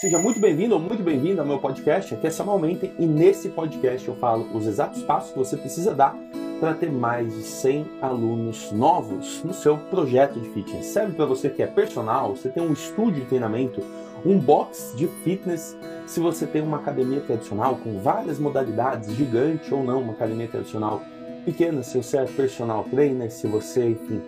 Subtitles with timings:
[0.00, 2.14] Seja muito bem-vindo ou muito bem-vinda ao meu podcast.
[2.14, 5.94] Aqui é Samuel Menten e nesse podcast eu falo os exatos passos que você precisa
[5.94, 6.16] dar
[6.58, 10.86] para ter mais de 100 alunos novos no seu projeto de fitness.
[10.86, 13.82] Serve para você que é personal, você tem um estúdio de treinamento,
[14.24, 15.76] um box de fitness,
[16.06, 21.02] se você tem uma academia tradicional com várias modalidades, gigante ou não, uma academia tradicional
[21.44, 24.22] pequena, se você é personal trainer, se você, enfim,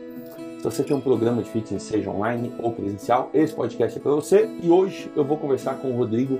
[0.62, 4.12] se você tem um programa de fitness, seja online ou presencial, esse podcast é para
[4.12, 4.48] você.
[4.62, 6.38] E hoje eu vou conversar com o Rodrigo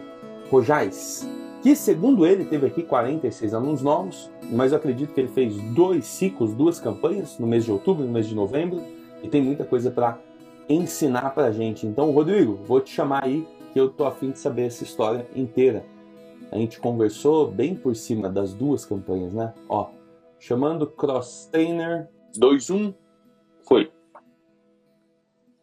[0.49, 1.29] Rojais,
[1.61, 6.05] que segundo ele teve aqui 46 alunos novos, mas eu acredito que ele fez dois
[6.07, 8.81] ciclos, duas campanhas no mês de outubro e no mês de novembro,
[9.25, 10.21] e tem muita coisa para
[10.69, 11.85] ensinar para a gente.
[11.85, 15.85] Então, Rodrigo, vou te chamar aí que eu tô afim de saber essa história inteira.
[16.53, 19.53] A gente conversou bem por cima das duas campanhas, né?
[19.69, 19.89] Ó,
[20.39, 22.95] chamando Cross Trainer 2-1,
[23.67, 23.91] foi.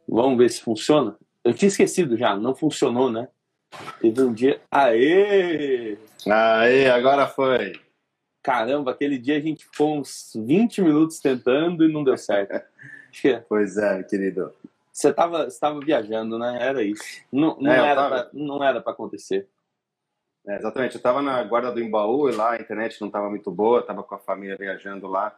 [0.10, 1.16] Vamos ver se funciona.
[1.44, 3.28] Eu tinha esquecido já, não funcionou, né?
[4.02, 4.60] Teve um dia.
[4.72, 5.98] Aê!
[6.28, 7.80] Aê, agora foi.
[8.42, 12.66] Caramba, aquele dia a gente ficou uns 20 minutos tentando e não deu certo.
[13.48, 14.52] pois é, querido.
[14.92, 16.58] Você estava você viajando, né?
[16.60, 17.04] Era isso.
[17.32, 18.24] Não, não, é, era, tava...
[18.24, 19.48] pra, não era pra acontecer.
[20.48, 20.96] É, exatamente.
[20.96, 24.02] Eu estava na guarda do Embaú e lá a internet não estava muito boa, estava
[24.04, 25.38] com a família viajando lá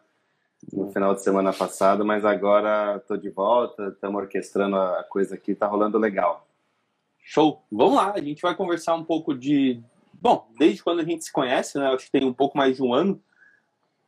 [0.72, 5.52] no final de semana passado, mas agora estou de volta, estamos orquestrando a coisa aqui,
[5.52, 6.48] está rolando legal.
[7.24, 7.64] Show!
[7.72, 9.82] Vamos lá, a gente vai conversar um pouco de.
[10.14, 11.88] Bom, desde quando a gente se conhece, né?
[11.88, 13.22] Acho que tem um pouco mais de um ano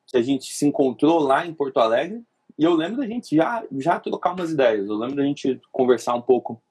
[0.06, 2.24] que a gente se encontrou lá em Porto Alegre.
[2.58, 4.88] E eu lembro da gente já, já trocar umas ideias.
[4.88, 6.62] Eu lembro da gente conversar um pouco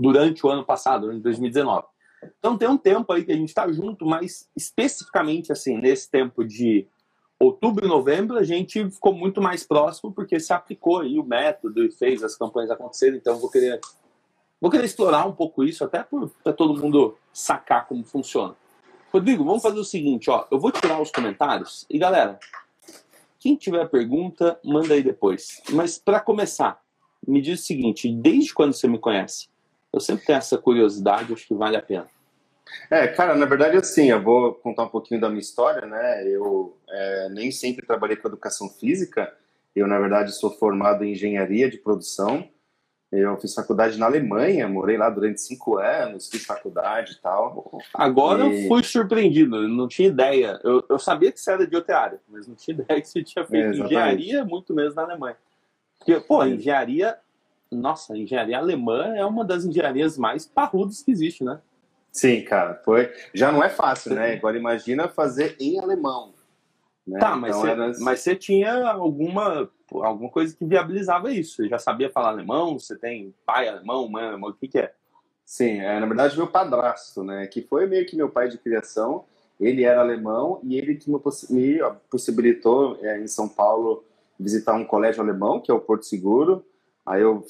[0.00, 1.86] durante o ano passado, em 2019.
[2.38, 6.44] Então tem um tempo aí que a gente está junto, mas especificamente assim, nesse tempo
[6.44, 6.86] de
[7.44, 11.84] outubro e novembro, a gente ficou muito mais próximo porque se aplicou aí o método
[11.84, 13.18] e fez as campanhas acontecerem.
[13.18, 13.80] Então vou querer,
[14.60, 16.06] vou querer explorar um pouco isso, até
[16.42, 18.54] para todo mundo sacar como funciona.
[19.12, 22.38] Rodrigo, vamos fazer o seguinte, ó, eu vou tirar os comentários e galera,
[23.38, 25.60] quem tiver pergunta, manda aí depois.
[25.70, 26.80] Mas para começar,
[27.26, 29.48] me diz o seguinte, desde quando você me conhece?
[29.92, 32.08] Eu sempre tenho essa curiosidade, acho que vale a pena.
[32.90, 36.26] É, cara, na verdade, assim, eu vou contar um pouquinho da minha história, né?
[36.28, 39.32] Eu é, nem sempre trabalhei com educação física.
[39.74, 42.48] Eu, na verdade, sou formado em engenharia de produção.
[43.10, 47.78] Eu fiz faculdade na Alemanha, morei lá durante cinco anos, fiz faculdade e tal.
[47.92, 48.62] Agora e...
[48.62, 50.58] eu fui surpreendido, não tinha ideia.
[50.64, 53.22] Eu, eu sabia que você era de outra área, mas não tinha ideia que você
[53.22, 55.36] tinha feito é, engenharia, muito mesmo na Alemanha.
[55.98, 57.18] Porque, pô, engenharia,
[57.70, 61.60] nossa, engenharia alemã é uma das engenharias mais parrudas que existe, né?
[62.12, 63.10] Sim, cara, foi.
[63.32, 64.34] Já não é fácil, né?
[64.34, 66.34] Agora imagina fazer em alemão.
[67.06, 67.18] Né?
[67.18, 67.92] Tá, mas, então, você, era...
[68.00, 71.56] mas você tinha alguma, alguma coisa que viabilizava isso.
[71.56, 72.78] Você já sabia falar alemão?
[72.78, 74.50] Você tem pai alemão, mãe alemão?
[74.50, 74.92] O que, que é?
[75.44, 77.46] Sim, é, na verdade, meu padrasto, né?
[77.46, 79.24] Que foi meio que meu pai de criação.
[79.58, 81.18] Ele era alemão e ele me
[82.10, 84.04] possibilitou é, em São Paulo
[84.38, 86.64] visitar um colégio alemão, que é o Porto Seguro.
[87.06, 87.44] Aí eu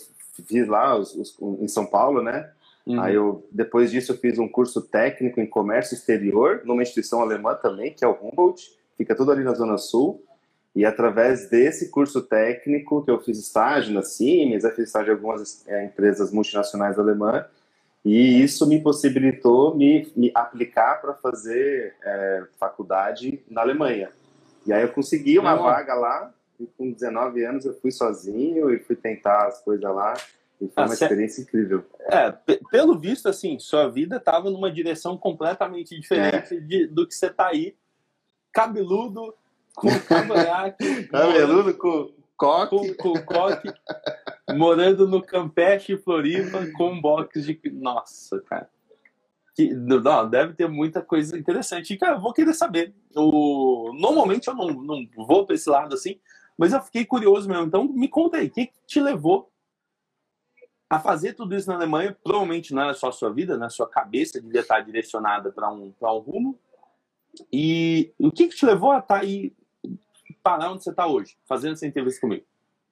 [0.47, 2.51] fiz lá os, os, em São Paulo, né?
[2.87, 3.01] Uhum.
[3.01, 7.55] Aí eu, depois disso, eu fiz um curso técnico em comércio exterior, numa instituição alemã
[7.55, 10.25] também, que é o Humboldt, fica tudo ali na Zona Sul.
[10.75, 15.17] E através desse curso técnico, que eu fiz estágio na Siemens, eu fiz estágio em
[15.17, 17.45] algumas é, empresas multinacionais alemãs,
[18.05, 24.11] e isso me possibilitou me, me aplicar para fazer é, faculdade na Alemanha.
[24.67, 28.79] E aí eu consegui uma vaga lá, e com 19 anos eu fui sozinho e
[28.79, 30.15] fui tentar as coisas lá.
[30.63, 31.85] E foi ah, uma experiência incrível.
[32.09, 32.31] É,
[32.71, 36.61] pelo visto, assim, sua vida estava numa direção completamente diferente é.
[36.61, 37.75] de, do que você está aí.
[38.53, 39.35] Cabeludo,
[39.75, 41.05] com cavanhaque.
[41.09, 42.95] Cabeludo com coque.
[42.95, 43.73] Com, com coque.
[44.57, 47.61] morando no Campeche, Floripa, com um box de.
[47.73, 48.71] Nossa, cara.
[49.57, 51.93] Que, não, deve ter muita coisa interessante.
[51.93, 52.95] E, cara, eu vou querer saber.
[53.17, 56.21] O, normalmente eu não, não vou para esse lado assim,
[56.57, 57.65] mas eu fiquei curioso mesmo.
[57.65, 59.52] Então, me conta aí, o que, que te levou
[60.93, 63.67] a fazer tudo isso na Alemanha, provavelmente não era só a sua vida, né?
[63.71, 66.59] Sua cabeça devia estar direcionada para um, um rumo.
[67.51, 69.55] E o que, que te levou a estar tá aí,
[70.43, 72.45] parar onde você está hoje, fazendo essa entrevista comigo?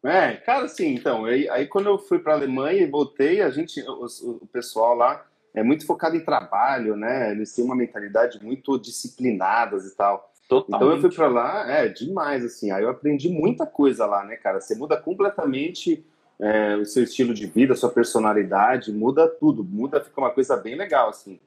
[0.03, 3.51] É, cara, sim, então, aí, aí quando eu fui para a Alemanha e voltei, a
[3.51, 7.33] gente, o, o, pessoal lá é muito focado em trabalho, né?
[7.33, 10.33] Eles têm uma mentalidade muito disciplinadas e tal.
[10.49, 10.75] Totalmente.
[10.75, 14.37] Então eu fui para lá, é, demais, assim, aí eu aprendi muita coisa lá, né,
[14.37, 14.59] cara?
[14.59, 16.03] Você muda completamente
[16.41, 20.57] é, o seu estilo de vida, a sua personalidade, muda tudo, muda, fica uma coisa
[20.57, 21.39] bem legal, assim,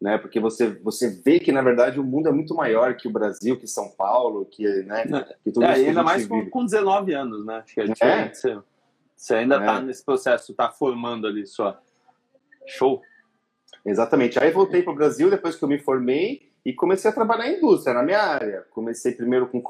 [0.00, 0.16] né?
[0.16, 3.58] Porque você, você vê que, na verdade, o mundo é muito maior que o Brasil,
[3.58, 5.04] que São Paulo, que, né?
[5.44, 7.62] Que tudo é, ainda mais com, com 19 anos, né?
[7.64, 7.86] Acho que é, é.
[7.86, 8.28] diferente.
[8.28, 8.32] É.
[8.34, 8.58] Você,
[9.14, 9.82] você ainda está é.
[9.82, 11.78] nesse processo, está formando ali só.
[12.66, 13.02] Show.
[13.84, 14.38] Exatamente.
[14.38, 17.58] Aí voltei para o Brasil depois que eu me formei e comecei a trabalhar em
[17.58, 18.64] indústria, na minha área.
[18.70, 19.60] Comecei primeiro com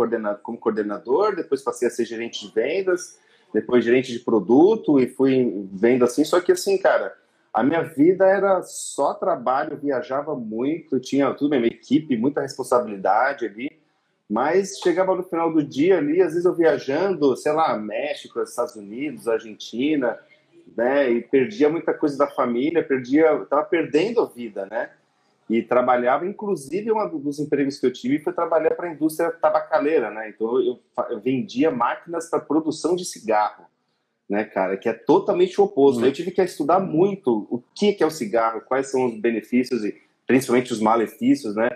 [0.42, 3.18] como coordenador, depois passei a ser gerente de vendas,
[3.52, 6.24] depois gerente de produto e fui vendo assim.
[6.24, 7.14] Só que assim, cara,
[7.52, 13.70] a minha vida era só trabalho, viajava muito, tinha tudo minha equipe, muita responsabilidade ali.
[14.28, 18.76] Mas chegava no final do dia ali, às vezes eu viajando, sei lá, México, Estados
[18.76, 20.16] Unidos, Argentina,
[20.76, 21.10] né?
[21.10, 24.90] E perdia muita coisa da família, perdia, tava perdendo a vida, né?
[25.50, 30.08] E trabalhava, inclusive, um dos empregos que eu tive foi trabalhar para a indústria tabacaleira,
[30.08, 30.30] né?
[30.30, 30.78] Então eu,
[31.10, 33.64] eu vendia máquinas para produção de cigarro,
[34.28, 34.76] né, cara?
[34.76, 36.00] Que é totalmente o oposto.
[36.00, 36.06] Uhum.
[36.06, 40.00] Eu tive que estudar muito o que é o cigarro, quais são os benefícios e
[40.24, 41.68] principalmente os malefícios, né?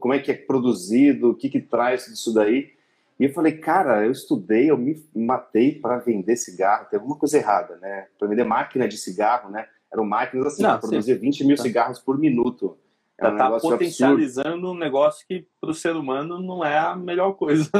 [0.00, 2.72] como é que é produzido, o que que traz disso daí.
[3.18, 7.38] E eu falei, cara, eu estudei, eu me matei para vender cigarro, tem alguma coisa
[7.38, 8.06] errada, né?
[8.18, 9.66] Para vender máquina de cigarro, né?
[9.92, 11.62] Eram máquinas assim, Não, produzir 20 mil tá.
[11.62, 12.76] cigarros por minuto.
[13.18, 14.70] É um tá potencializando absurdo.
[14.72, 17.70] um negócio que para o ser humano não é a melhor coisa.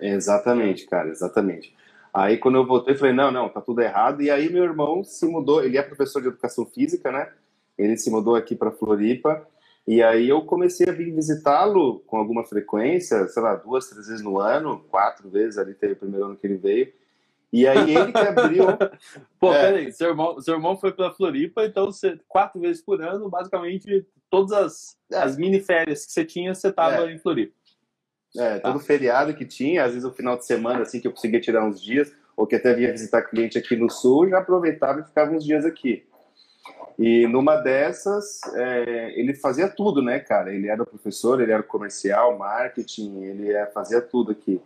[0.00, 1.74] exatamente, cara, exatamente.
[2.12, 4.22] Aí quando eu voltei, falei, não, não, tá tudo errado.
[4.22, 7.30] E aí meu irmão se mudou, ele é professor de educação física, né?
[7.76, 9.46] Ele se mudou aqui para Floripa
[9.86, 14.22] e aí eu comecei a vir visitá-lo com alguma frequência, sei lá, duas, três vezes
[14.22, 16.92] no ano, quatro vezes ali teve o primeiro ano que ele veio.
[17.52, 18.66] E aí ele que abriu.
[19.38, 19.60] Pô, é...
[19.60, 24.06] peraí, seu irmão, seu irmão foi para Floripa, então você, quatro vezes por ano, basicamente
[24.30, 25.18] todas as, é.
[25.18, 27.12] as mini férias que você tinha, você estava é.
[27.12, 27.54] em Floripa.
[28.36, 28.82] É, todo ah.
[28.82, 31.80] feriado que tinha, às vezes o final de semana, assim, que eu conseguia tirar uns
[31.80, 35.44] dias, ou que até vinha visitar cliente aqui no sul, já aproveitava e ficava uns
[35.44, 36.06] dias aqui.
[36.98, 40.54] E numa dessas, é, ele fazia tudo, né, cara?
[40.54, 44.60] Ele era professor, ele era comercial, marketing, ele é, fazia tudo aqui.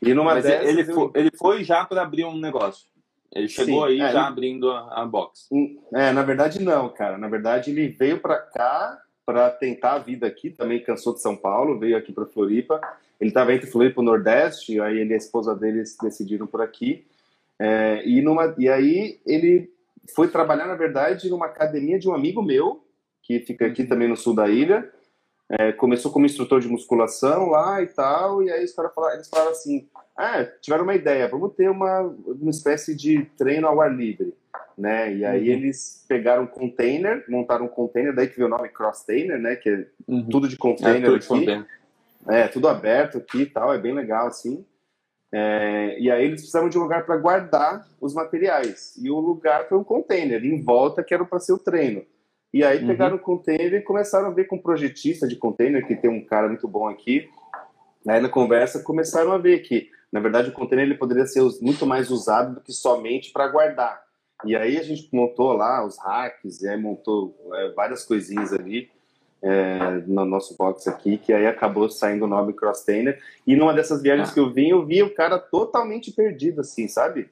[0.00, 0.94] E numa Mas dessas, ele, eu...
[0.94, 2.86] foi, ele foi já para abrir um negócio.
[3.34, 4.28] Ele chegou Sim, aí é, já ele...
[4.28, 5.48] abrindo a, a box.
[5.52, 7.18] Hum, é, na verdade não, cara.
[7.18, 11.36] Na verdade ele veio para cá para tentar a vida aqui, também cansou de São
[11.36, 12.80] Paulo, veio aqui para Floripa.
[13.20, 16.62] Ele estava entre Floripa e o Nordeste, aí ele e a esposa dele decidiram por
[16.62, 17.04] aqui.
[17.58, 19.70] É, e, numa, e aí ele
[20.14, 22.82] foi trabalhar, na verdade, numa academia de um amigo meu,
[23.22, 23.88] que fica aqui uhum.
[23.88, 24.90] também no sul da ilha.
[25.50, 29.28] É, começou como instrutor de musculação lá e tal, e aí os caras falaram, eles
[29.28, 33.90] falaram assim, ah, tiveram uma ideia, vamos ter uma, uma espécie de treino ao ar
[33.94, 34.34] livre,
[34.76, 35.14] né?
[35.14, 35.54] E aí uhum.
[35.54, 39.56] eles pegaram um container, montaram um container, daí que veio o nome Cross Trainer, né?
[39.56, 40.28] Que é uhum.
[40.28, 41.22] tudo de container é, tudo aqui.
[41.22, 41.66] De container.
[42.28, 44.64] É, tudo aberto aqui e tal, é bem legal assim.
[45.32, 48.96] É, e aí eles precisavam de um lugar para guardar os materiais.
[49.02, 52.04] E o lugar foi um container em volta que era para ser o treino.
[52.52, 52.86] E aí uhum.
[52.86, 56.24] pegaram o container e começaram a ver com um projetista de container, que tem um
[56.24, 57.28] cara muito bom aqui.
[58.06, 61.86] Aí na conversa começaram a ver que, na verdade, o container ele poderia ser muito
[61.86, 64.02] mais usado do que somente para guardar.
[64.44, 68.88] E aí a gente montou lá os hacks, e aí montou é, várias coisinhas ali
[69.42, 73.20] é, no nosso box aqui, que aí acabou saindo o nome Crosstainer.
[73.46, 74.34] E numa dessas viagens ah.
[74.34, 77.28] que eu vim, eu vi o cara totalmente perdido, assim, sabe?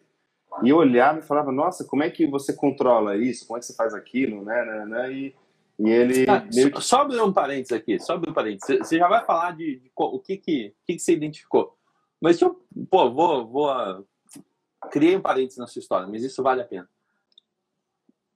[0.62, 3.46] E eu olhava e falava, nossa, como é que você controla isso?
[3.46, 4.64] Como é que você faz aquilo, né?
[4.64, 5.12] né, né?
[5.12, 5.34] E,
[5.78, 6.28] e ele.
[6.28, 6.80] Ah, meio que...
[6.80, 8.78] Só abrir um parênteses aqui, só abrir um parênteses.
[8.78, 11.76] Você já vai falar de, de o que que, que que você identificou.
[12.20, 12.86] Mas deixa eu.
[12.90, 13.46] Pô, vou.
[13.46, 14.06] vou
[14.90, 16.88] criei um parênteses na sua história, mas isso vale a pena.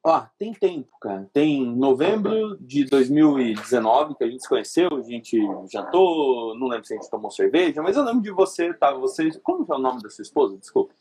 [0.02, 1.28] Ó, tem tempo, cara.
[1.32, 5.38] Tem novembro de 2019 que a gente se conheceu, a gente
[5.70, 8.92] jantou, não lembro se a gente tomou cerveja, mas eu lembro de você, tá?
[8.94, 10.56] Você, como é o nome da sua esposa?
[10.56, 10.94] Desculpa.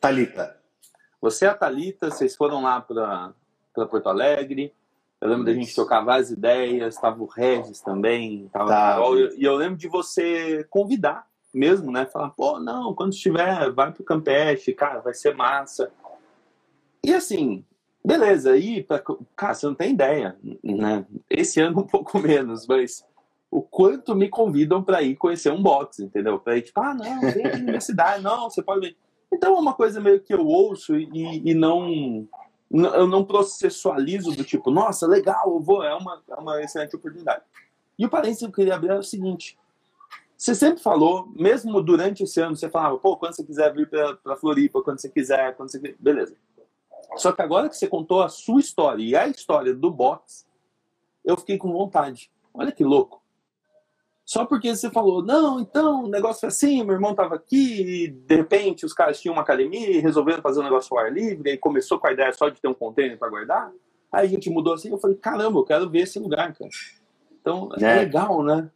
[0.00, 0.56] Talita.
[1.20, 3.32] Você e a Talita, vocês foram lá para
[3.86, 4.72] Porto Alegre.
[5.20, 5.54] Eu lembro Isso.
[5.54, 8.74] da gente trocar várias ideias, estava o Regis também, tava tá.
[8.74, 12.04] Carol, e eu lembro de você convidar mesmo, né?
[12.04, 15.90] Falar, pô, não, quando estiver, vai pro Campeche, cara, vai ser massa.
[17.02, 17.64] E assim,
[18.06, 19.02] Beleza, aí, pra,
[19.34, 21.04] cara, você não tem ideia, né?
[21.28, 23.04] Esse ano um pouco menos, mas
[23.50, 26.38] o quanto me convidam para ir conhecer um box, entendeu?
[26.38, 28.96] Para ir, tipo, ah, não, vem aqui na minha cidade, não, você pode vir.
[29.32, 32.26] Então é uma coisa meio que eu ouço e, e não.
[32.70, 37.42] Eu não processualizo do tipo, nossa, legal, eu vou, é uma, é uma excelente oportunidade.
[37.96, 39.56] E o parênteses que eu queria abrir é o seguinte:
[40.36, 44.36] você sempre falou, mesmo durante esse ano, você falava, pô, quando você quiser vir para
[44.36, 45.96] Floripa, quando você quiser, quando você quiser.
[45.98, 46.36] Beleza.
[47.16, 50.46] Só que agora que você contou a sua história e a história do box,
[51.24, 52.30] eu fiquei com vontade.
[52.52, 53.22] Olha que louco.
[54.26, 58.08] Só porque você falou, não, então, o negócio foi assim, meu irmão estava aqui, e
[58.08, 61.52] de repente os caras tinham uma academia e resolveram fazer um negócio ao ar livre,
[61.52, 63.70] e começou com a ideia só de ter um container para guardar.
[64.10, 66.70] Aí a gente mudou assim, eu falei, caramba, eu quero ver esse lugar, cara.
[67.40, 68.68] Então, é, é legal, né?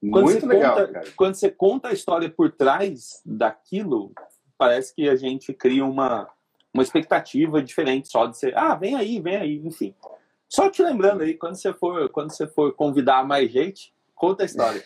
[0.00, 1.06] Quando Muito legal, conta, cara.
[1.14, 4.10] Quando você conta a história por trás daquilo,
[4.56, 6.28] parece que a gente cria uma,
[6.74, 9.94] uma expectativa diferente só de ser, ah, vem aí, vem aí, enfim.
[10.48, 14.46] Só te lembrando aí, quando você for, quando você for convidar mais gente, conta a
[14.46, 14.82] história.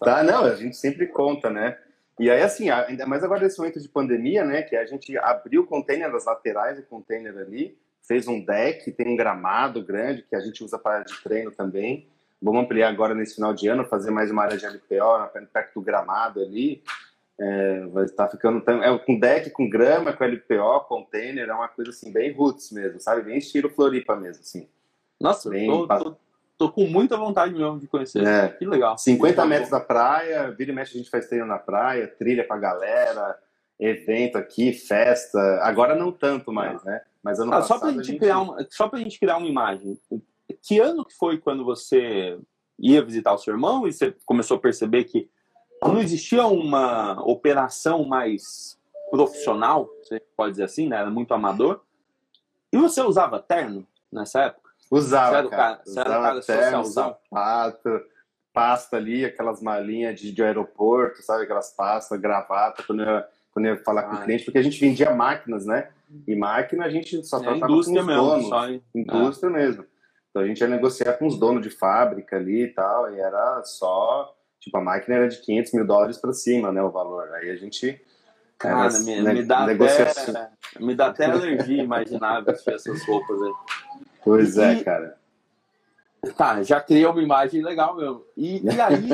[0.00, 1.76] tá, não, a gente sempre conta, né?
[2.18, 4.62] E aí, assim, ainda mais agora nesse momento de pandemia, né?
[4.62, 9.08] Que a gente abriu o container das laterais do container ali, fez um deck, tem
[9.08, 12.08] um gramado grande que a gente usa para de treino também.
[12.40, 15.80] Vamos ampliar agora nesse final de ano, fazer mais uma área de LPO perto do
[15.80, 16.82] gramado ali.
[17.40, 21.90] É, vai estar ficando é, com deck, com grama, com LPO, container, é uma coisa
[21.90, 23.22] assim, bem roots mesmo, sabe?
[23.22, 24.68] Bem estilo Floripa mesmo, assim.
[25.20, 26.16] Nossa, bem, tô, tô,
[26.58, 28.26] tô, com muita vontade mesmo de conhecer.
[28.26, 28.96] É, que legal.
[28.98, 32.56] 50 metros da praia, vira e mexe a gente faz treino na praia, trilha pra
[32.56, 33.38] galera,
[33.78, 35.38] evento aqui, festa.
[35.62, 37.02] Agora não tanto mais, né?
[37.22, 38.18] Mas ano ah, passado, só pra gente, gente...
[38.18, 39.98] Criar uma, só pra gente criar uma imagem.
[40.62, 42.38] Que ano que foi quando você
[42.78, 45.30] ia visitar o seu irmão e você começou a perceber que
[45.82, 48.78] não existia uma operação mais
[49.10, 50.96] profissional, você pode dizer assim, né?
[50.96, 51.80] Era muito amador.
[52.72, 54.63] E você usava terno nessa época?
[54.96, 55.80] Usava, cara.
[55.86, 58.00] usava terno, sapato,
[58.52, 61.44] pasta ali, aquelas malinhas de, de aeroporto, sabe?
[61.44, 63.22] Aquelas pastas, gravata, quando eu,
[63.52, 65.88] quando eu ia falar ah, com o cliente, porque a gente vendia máquinas, né?
[66.26, 68.48] E máquina a gente só é, tratava com os mesmo, donos.
[68.48, 68.68] Só.
[68.94, 69.52] Indústria ah.
[69.52, 69.84] mesmo.
[70.30, 73.62] Então a gente ia negociar com os donos de fábrica ali e tal, e era
[73.64, 74.34] só
[74.64, 77.30] Tipo, a máquina era de 500 mil dólares para cima, né, o valor.
[77.34, 78.00] Aí a gente...
[78.56, 83.36] Cara, era, me, né, me, dá até, me dá até alergia imaginar vestir essas roupas
[83.42, 83.52] aí.
[84.24, 85.18] Pois é, cara.
[86.36, 88.24] Tá, já criei uma imagem legal mesmo.
[88.36, 89.08] E, e aí,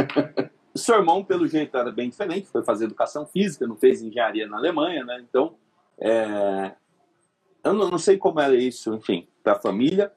[0.75, 4.57] seu irmão, pelo jeito, era bem diferente, foi fazer educação física, não fez engenharia na
[4.57, 5.23] Alemanha, né?
[5.29, 5.57] Então,
[5.99, 6.73] é...
[7.65, 10.13] eu não, não sei como era isso, enfim, para a família,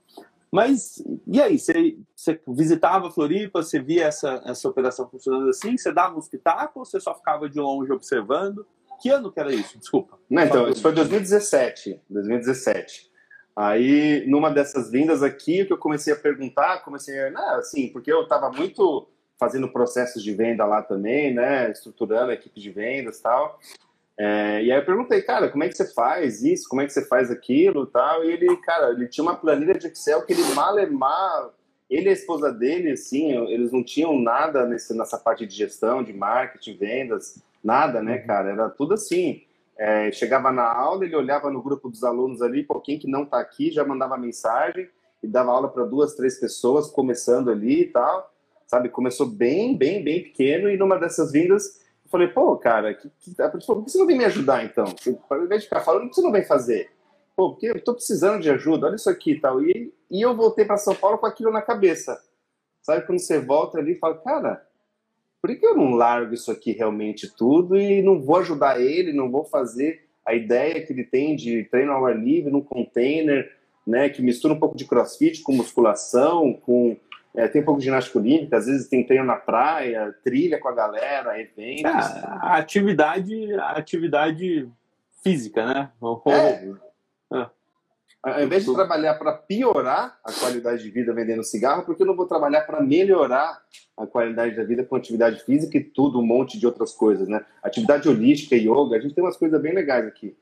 [0.54, 5.76] mas, e aí, você, você visitava a Floripa, você via essa, essa operação funcionando assim,
[5.76, 8.64] você dava um espetáculo ou você só ficava de longe observando?
[9.02, 9.80] Que ano que era isso?
[9.80, 10.20] Desculpa.
[10.30, 13.12] Não, então, isso foi 2017, 2017.
[13.56, 17.90] Aí, numa dessas vindas aqui, o que eu comecei a perguntar, comecei a, não, assim,
[17.90, 19.08] porque eu estava muito
[19.40, 23.60] fazendo processos de venda lá também, né, estruturando a equipe de vendas e tal.
[24.18, 26.68] É, e aí eu perguntei, cara, como é que você faz isso?
[26.70, 28.24] Como é que você faz aquilo tal?
[28.24, 31.50] E ele, cara, ele tinha uma planilha de Excel que ele malemar,
[31.90, 36.04] ele e a esposa dele, assim, eles não tinham nada nesse, nessa parte de gestão,
[36.04, 38.28] de marketing, vendas, nada, né, uhum.
[38.28, 38.52] cara?
[38.52, 39.44] Era tudo assim.
[39.78, 43.26] É, chegava na aula, ele olhava no grupo dos alunos ali, pô, quem que não
[43.26, 44.88] tá aqui, já mandava mensagem
[45.22, 48.32] e dava aula para duas, três pessoas, começando ali e tal,
[48.68, 48.90] sabe?
[48.90, 53.50] Começou bem, bem, bem pequeno e numa dessas vindas falei, pô, cara, que, que, a
[53.50, 54.86] por que você não vem me ajudar então?
[55.28, 56.92] Ao invés de ficar falando, por que você não vem fazer?
[57.36, 59.64] Pô, porque eu tô precisando de ajuda, olha isso aqui e tal.
[59.64, 62.24] E, e eu voltei para São Paulo com aquilo na cabeça.
[62.84, 64.64] Sabe quando você volta ali e fala, cara,
[65.44, 69.30] por que eu não largo isso aqui realmente tudo e não vou ajudar ele, não
[69.30, 73.52] vou fazer a ideia que ele tem de treino ao ar livre, num container,
[73.86, 76.96] né, que mistura um pouco de crossfit com musculação, com
[77.36, 80.70] é, tem um pouco de ginástica olímpica, às vezes tem treino na praia, trilha com
[80.70, 81.92] a galera, eventos.
[81.92, 84.70] É, a atividade, a atividade
[85.22, 85.92] física, né?
[87.32, 87.38] É.
[87.38, 87.50] é.
[88.24, 92.16] Ao invés de trabalhar para piorar a qualidade de vida vendendo cigarro, porque eu não
[92.16, 93.62] vou trabalhar para melhorar
[93.98, 97.46] a qualidade da vida com atividade física e tudo, um monte de outras coisas, né?
[97.62, 100.38] Atividade holística, yoga, a gente tem umas coisas bem legais aqui.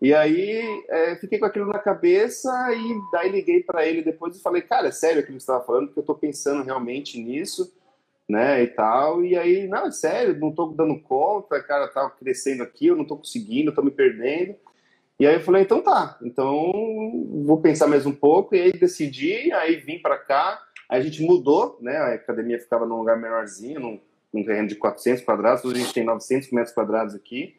[0.00, 4.42] E aí é, fiquei com aquilo na cabeça e daí liguei para ele depois e
[4.42, 7.72] falei, cara, é sério aquilo que você estava falando, porque eu estou pensando realmente nisso,
[8.28, 9.24] né, e tal.
[9.24, 13.02] E aí, não, é sério, não estou dando conta, cara, tá crescendo aqui, eu não
[13.02, 14.56] estou conseguindo, estou me perdendo.
[15.22, 16.72] E aí eu falei, então tá, então
[17.46, 18.56] vou pensar mais um pouco.
[18.56, 22.84] E aí decidi, aí vim para cá, aí a gente mudou, né, a academia ficava
[22.84, 24.00] num lugar menorzinho, num,
[24.34, 27.54] num terreno de 400 quadrados, hoje a gente tem 900 metros quadrados aqui.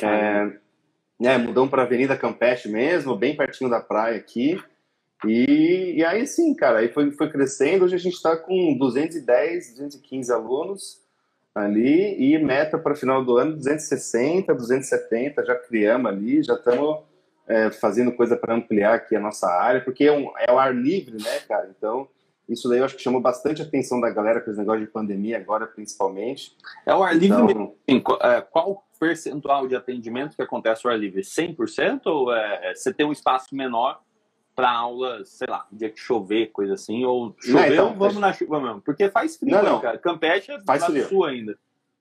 [0.00, 0.50] É,
[1.20, 4.58] né, mudamos para a Avenida Campeche mesmo, bem pertinho da praia aqui.
[5.26, 7.84] E, e aí sim, cara, aí foi, foi crescendo.
[7.84, 11.05] Hoje a gente está com 210, 215 alunos
[11.56, 15.44] ali e meta para final do ano 260, 270.
[15.44, 17.00] Já criamos ali, já estamos
[17.48, 20.74] é, fazendo coisa para ampliar aqui a nossa área, porque é, um, é o ar
[20.74, 21.70] livre, né, cara?
[21.76, 22.08] Então
[22.48, 25.36] isso daí eu acho que chamou bastante atenção da galera com esse negócio de pandemia
[25.36, 26.56] agora, principalmente.
[26.84, 27.42] É o ar livre
[27.88, 28.18] então...
[28.20, 31.22] É, qual percentual de atendimento que acontece ao ar livre?
[31.22, 34.00] 100% ou é, você tem um espaço menor
[34.56, 38.58] para aulas, sei lá, dia que chover, coisa assim, ou chover, então, vamos na chuva
[38.58, 38.80] mesmo?
[38.80, 39.80] Porque faz frio, não, não.
[39.80, 39.98] cara.
[39.98, 41.06] Campeche é faz frio.
[41.06, 41.58] sul ainda.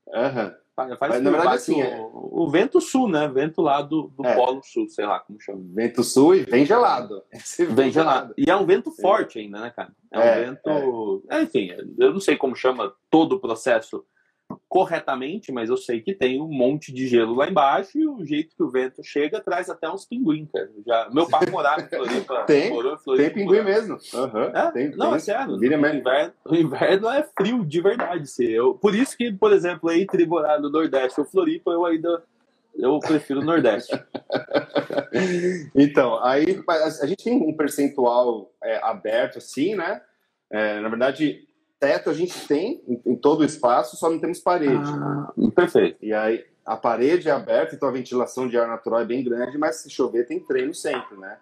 [0.08, 0.52] Uhum.
[0.74, 2.10] Faz, faz na verdade, assim, o, é...
[2.12, 3.28] o, vento sul, né?
[3.28, 4.36] Vento lá do, do é.
[4.36, 5.62] Polo Sul, sei lá como chama.
[5.74, 7.24] Vento sul e vem gelado.
[7.72, 8.34] Vem gelado.
[8.38, 9.92] E é um vento forte ainda, né, cara?
[10.12, 11.24] É um é, vento.
[11.30, 11.42] É.
[11.42, 14.06] enfim, eu não sei como chama todo o processo
[14.68, 18.56] corretamente, mas eu sei que tem um monte de gelo lá embaixo e o jeito
[18.56, 20.70] que o vento chega traz até uns pinguim, cara.
[20.86, 22.44] Já, meu pai morava em Floripa.
[22.48, 23.98] tem, morou em Floripa, tem pinguim mesmo.
[24.14, 24.72] Uhum, é?
[24.72, 25.58] tem, não, tem, é sério.
[25.58, 28.28] Vira o, inverno, o inverno é frio de verdade.
[28.28, 32.24] Se eu, por isso que, por exemplo, entre morar no Nordeste ou Floripa, eu ainda
[32.78, 33.98] eu prefiro o Nordeste.
[35.74, 40.02] então, aí a gente tem um percentual é, aberto assim, né?
[40.52, 41.48] É, na verdade,
[41.86, 44.90] teto a gente tem em, em, todo o espaço, só não temos parede.
[44.92, 45.98] Ah, perfeito.
[46.02, 49.56] E aí a parede é aberta, então a ventilação de ar natural é bem grande,
[49.56, 51.38] mas se chover tem treino sempre, né?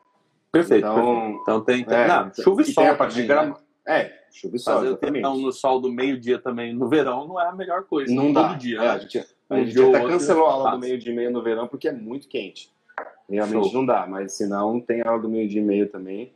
[0.52, 0.86] Perfeito.
[0.86, 1.42] Então, perfeito.
[1.42, 2.84] então tem, tem é, não, chuva e sol.
[2.84, 3.58] Tem a parte de grama...
[3.86, 4.74] É, chuva e sol.
[4.76, 8.14] Fazer então no sol do meio-dia também no verão não é a melhor coisa.
[8.14, 8.54] Não todo dá.
[8.56, 8.78] dia.
[8.80, 8.90] É, né?
[8.90, 9.18] a gente,
[9.50, 12.28] a gente até cancelou a aula do meio-dia e meio no verão porque é muito
[12.28, 12.70] quente.
[13.30, 13.74] Realmente Show.
[13.74, 16.34] não dá, mas se não, tem aula do meio-dia e meio também.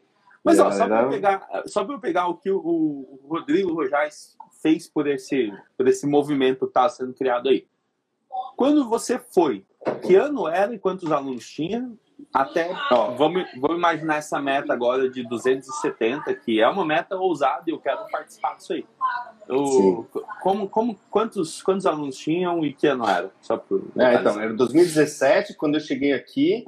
[0.47, 3.73] Mas ó, só para eu pegar, só para eu pegar o que o, o Rodrigo
[3.73, 7.67] Rojais fez por esse, por esse movimento que está sendo criado aí.
[8.55, 9.65] Quando você foi,
[10.05, 11.91] que ano era e quantos alunos tinha?
[12.33, 17.63] Até, ó, vamos, vamos imaginar essa meta agora de 270, que é uma meta ousada
[17.67, 18.85] e eu quero participar disso aí.
[19.47, 20.07] Eu,
[20.41, 23.31] como, como, quantos, quantos alunos tinham e que ano era?
[23.41, 26.65] Só por, é, então, era 2017, quando eu cheguei aqui,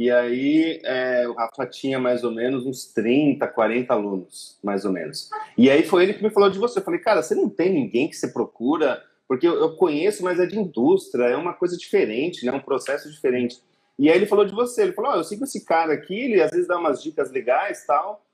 [0.00, 4.92] e aí é, o Rafa tinha mais ou menos uns 30, 40 alunos, mais ou
[4.92, 5.28] menos.
[5.58, 6.78] E aí foi ele que me falou de você.
[6.78, 9.04] Eu falei, cara, você não tem ninguém que você procura?
[9.28, 12.52] Porque eu, eu conheço, mas é de indústria, é uma coisa diferente, né?
[12.52, 13.62] um processo diferente.
[13.98, 16.40] E aí ele falou de você, ele falou, oh, eu sigo esse cara aqui, ele
[16.40, 18.24] às vezes dá umas dicas legais tal.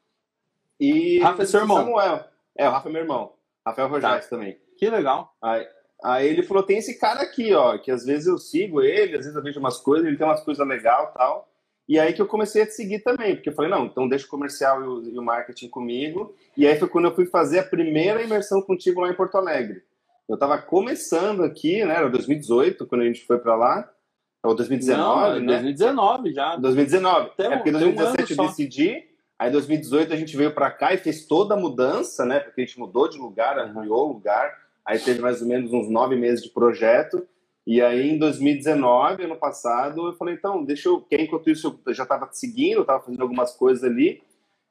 [0.79, 1.79] E Rafa é seu irmão?
[1.79, 2.25] Samuel.
[2.57, 3.33] É, o Rafa é meu irmão.
[3.67, 4.29] Rafael Rogério tá.
[4.29, 4.57] também.
[4.79, 5.35] Que legal.
[5.43, 5.67] Aí,
[6.05, 9.25] aí ele falou, tem esse cara aqui, ó, que às vezes eu sigo ele, às
[9.25, 11.49] vezes eu vejo umas coisas, ele tem umas coisas legais tal.
[11.89, 14.27] E aí que eu comecei a te seguir também, porque eu falei, não, então deixa
[14.27, 16.35] o comercial e o, e o, marketing comigo.
[16.57, 19.83] E aí foi quando eu fui fazer a primeira imersão contigo lá em Porto Alegre.
[20.29, 23.89] Eu estava começando aqui, né, era 2018, quando a gente foi para lá,
[24.43, 25.53] ou 2019, não, né?
[25.55, 26.57] 2019 já.
[26.57, 27.31] 2019.
[27.37, 29.05] Tem, é porque 2017 um eu decidi,
[29.39, 32.65] aí 2018 a gente veio para cá e fez toda a mudança, né, porque a
[32.65, 34.53] gente mudou de lugar, ampliou o lugar,
[34.85, 37.27] aí teve mais ou menos uns nove meses de projeto,
[37.67, 41.01] e aí, em 2019, ano passado, eu falei, então, deixa eu.
[41.01, 44.23] Que enquanto isso eu já estava te seguindo, estava fazendo algumas coisas ali.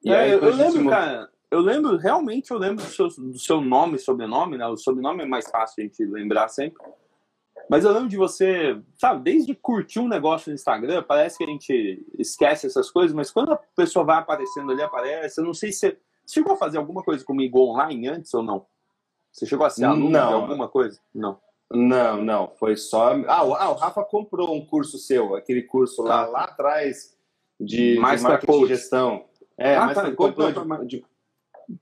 [0.01, 3.37] E é, aí, eu, eu lembro, cara, eu lembro, realmente eu lembro do seu, do
[3.37, 4.65] seu nome e sobrenome, né?
[4.67, 6.81] O sobrenome é mais fácil a gente lembrar sempre.
[7.69, 11.47] Mas eu lembro de você, sabe, desde curtir um negócio no Instagram, parece que a
[11.47, 15.41] gente esquece essas coisas, mas quando a pessoa vai aparecendo ali, aparece.
[15.41, 18.41] Eu não sei se você, você chegou a fazer alguma coisa comigo online antes ou
[18.41, 18.65] não?
[19.33, 20.27] Você chegou a ser aluno não.
[20.27, 20.97] de alguma coisa?
[21.13, 21.37] Não.
[21.71, 23.13] Não, não, foi só.
[23.27, 26.27] Ah, o, ah, o Rafa comprou um curso seu, aquele curso lá, ah.
[26.27, 27.15] lá atrás
[27.59, 29.25] de, mais de marketing e gestão.
[29.57, 31.05] É, ah, mas tá, comprou de, de,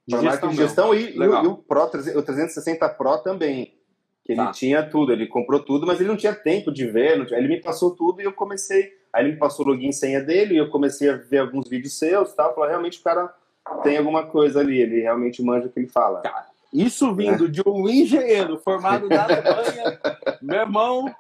[0.07, 3.77] de, gestão, gestão e, e, o, e, o Pro, o 360 Pro também.
[4.23, 4.51] Que ele tá.
[4.51, 7.25] tinha tudo, ele comprou tudo, mas ele não tinha tempo de ver.
[7.25, 8.93] Tinha, ele me passou tudo e eu comecei.
[9.11, 11.67] Aí ele me passou o login e senha dele, e eu comecei a ver alguns
[11.67, 12.55] vídeos seus e tal.
[12.55, 13.33] Falei, realmente o cara
[13.83, 16.21] tem alguma coisa ali, ele realmente manja o que ele fala.
[16.21, 19.99] Cara, isso vindo de um engenheiro formado na Alemanha,
[20.41, 21.15] meu irmão,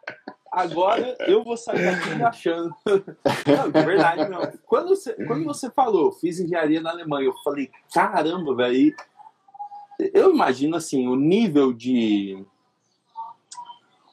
[0.51, 2.75] agora eu vou sair daqui achando.
[2.85, 4.41] Não, de verdade, não.
[4.65, 8.95] Quando você, quando você falou, fiz engenharia na Alemanha, eu falei, caramba, velho.
[10.11, 12.43] Eu imagino assim, o nível de.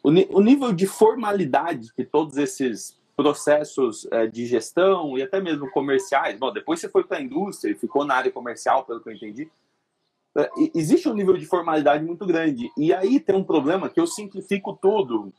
[0.02, 5.70] O, o nível de formalidade que todos esses processos é, de gestão e até mesmo
[5.70, 6.38] comerciais.
[6.38, 9.12] Bom, depois você foi para a indústria e ficou na área comercial, pelo que eu
[9.14, 9.50] entendi.
[10.36, 12.70] É, existe um nível de formalidade muito grande.
[12.76, 15.32] E aí tem um problema que eu simplifico tudo,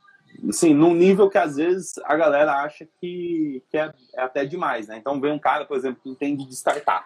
[0.49, 4.87] assim, num nível que às vezes a galera acha que, que é, é, até demais,
[4.87, 4.97] né?
[4.97, 7.05] Então vem um cara, por exemplo, que entende de startup.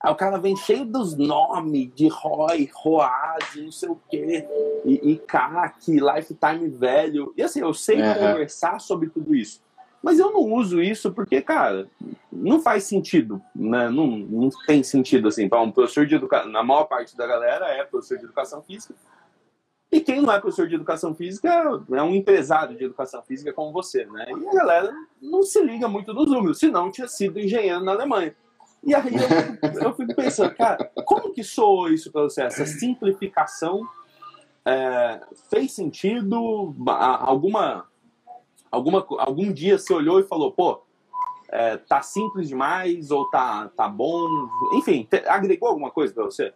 [0.00, 4.46] Aí o cara vem cheio dos nomes de ROI, ROAS, não sei o quê,
[4.84, 7.32] e, e CAC, lifetime velho.
[7.38, 8.14] E assim, eu sei uhum.
[8.14, 9.62] conversar sobre tudo isso.
[10.04, 11.88] Mas eu não uso isso porque, cara,
[12.30, 13.88] não faz sentido, né?
[13.88, 15.48] Não, não tem sentido assim.
[15.48, 18.94] Para um professor de educação, na maior parte da galera é professor de educação física.
[19.90, 21.48] E quem não é professor de educação física
[21.90, 24.26] é um empresário de educação física como você, né?
[24.28, 28.36] E a galera não se liga muito nos números, senão tinha sido engenheiro na Alemanha.
[28.82, 32.42] E aí eu, eu fico pensando, cara, como que soou isso para você?
[32.42, 33.88] Essa simplificação
[34.66, 36.74] é, fez sentido?
[36.86, 37.86] Alguma
[38.74, 40.82] alguma, algum dia você olhou e falou, pô,
[41.48, 44.26] é, tá simples demais ou tá, tá bom?
[44.74, 46.52] Enfim, te, agregou alguma coisa para você?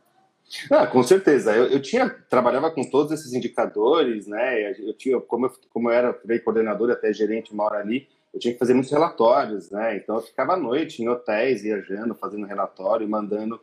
[0.71, 1.55] Ah, com certeza.
[1.55, 4.73] Eu, eu tinha trabalhava com todos esses indicadores, né?
[4.81, 8.53] Eu tinha, como eu, como eu era coordenador até gerente uma hora ali, eu tinha
[8.53, 9.97] que fazer muitos relatórios, né?
[9.97, 13.61] Então eu ficava à noite em hotéis viajando, fazendo relatório, mandando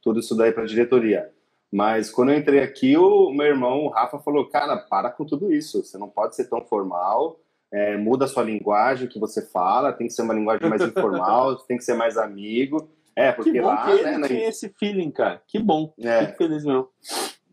[0.00, 1.30] tudo isso daí para a diretoria.
[1.70, 5.52] Mas quando eu entrei aqui, o meu irmão, o Rafa, falou: Cara, para com tudo
[5.52, 5.84] isso.
[5.84, 7.38] Você não pode ser tão formal.
[7.72, 9.92] É, muda a sua linguagem que você fala.
[9.92, 11.56] Tem que ser uma linguagem mais informal.
[11.66, 12.88] tem que ser mais amigo.
[13.14, 13.84] É, porque que bom lá.
[13.84, 15.42] Que ele né, tem esse feeling, cara.
[15.46, 15.92] Que bom.
[16.00, 16.26] É.
[16.26, 16.88] Fico feliz mesmo.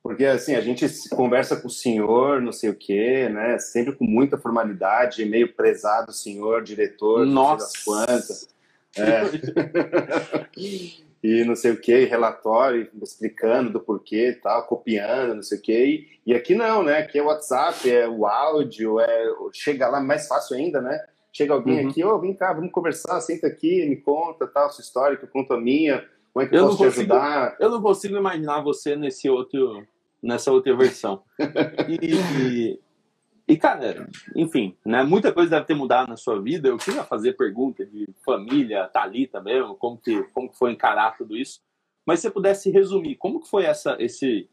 [0.02, 3.58] Porque assim, a gente conversa com o senhor, não sei o quê, né?
[3.58, 7.66] Sempre com muita formalidade, meio prezado senhor, diretor, Nossa.
[7.66, 8.48] das quantas.
[8.96, 9.22] É.
[11.26, 16.08] e não sei o que, relatório explicando do porquê tal, copiando, não sei o que.
[16.24, 17.00] E aqui não, né?
[17.00, 21.04] Aqui é o WhatsApp, é o áudio, é chega lá mais fácil ainda, né?
[21.34, 21.90] Chega alguém uhum.
[21.90, 25.26] aqui, ô, oh, vem cá, vamos conversar, senta aqui, me conta tal, sua história, que
[25.26, 27.58] eu conto a minha, como é que eu, eu posso te consigo, ajudar.
[27.60, 29.84] Eu não consigo imaginar você nesse outro
[30.22, 31.24] nessa outra versão.
[31.90, 32.80] E,
[33.48, 36.68] e, cara, enfim, né, muita coisa deve ter mudado na sua vida.
[36.68, 41.38] Eu queria fazer pergunta de família, Thalita mesmo, como que, como que foi encarar tudo
[41.38, 41.62] isso.
[42.06, 44.50] Mas se você pudesse resumir, como que foi essa, esse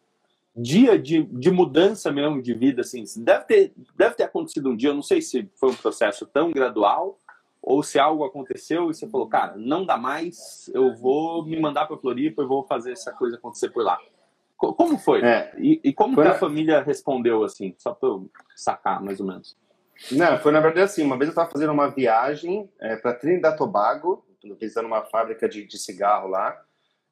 [0.54, 2.82] dia de, de mudança mesmo de vida?
[2.82, 6.26] Assim, deve, ter, deve ter acontecido um dia, eu não sei se foi um processo
[6.26, 7.18] tão gradual
[7.62, 11.86] ou se algo aconteceu e você falou, cara, não dá mais, eu vou me mandar
[11.86, 13.98] para Floripa, eu vou fazer essa coisa acontecer por lá.
[14.74, 15.22] Como foi?
[15.22, 15.52] É.
[15.58, 17.74] E, e, como que a família respondeu assim?
[17.78, 19.56] Só para eu sacar, mais ou menos.
[20.10, 21.02] Não, foi na verdade assim.
[21.02, 24.24] Uma vez eu estava fazendo uma viagem é, para Trinidad Tobago,
[24.60, 26.56] visitando uma fábrica de, de cigarro lá,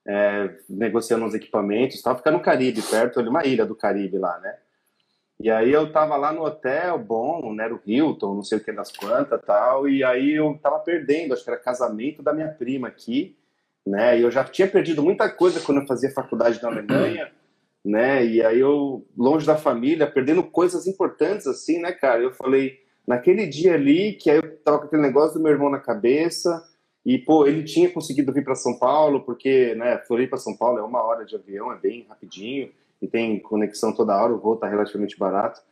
[0.07, 1.97] é, negociando uns equipamentos.
[1.97, 4.57] Estava ficando no Caribe, perto de uma ilha do Caribe lá, né?
[5.43, 8.71] E aí eu tava lá no hotel, bom, né, o Hilton, não sei o que
[8.71, 12.89] das quantas tal, e aí eu tava perdendo, acho que era casamento da minha prima
[12.89, 13.39] aqui,
[13.87, 17.33] né, e eu já tinha perdido muita coisa quando eu fazia faculdade na Alemanha,
[17.85, 18.25] né?
[18.25, 22.23] E aí eu, longe da família, perdendo coisas importantes assim, né, cara?
[22.23, 25.71] Eu falei, naquele dia ali, que aí eu tava com aquele negócio do meu irmão
[25.71, 26.63] na cabeça,
[27.05, 30.83] e, pô, ele tinha conseguido vir para São Paulo, porque, né, Floripa São Paulo é
[30.83, 34.69] uma hora de avião, é bem rapidinho, e tem conexão toda hora, o voo tá
[34.69, 35.63] relativamente barato.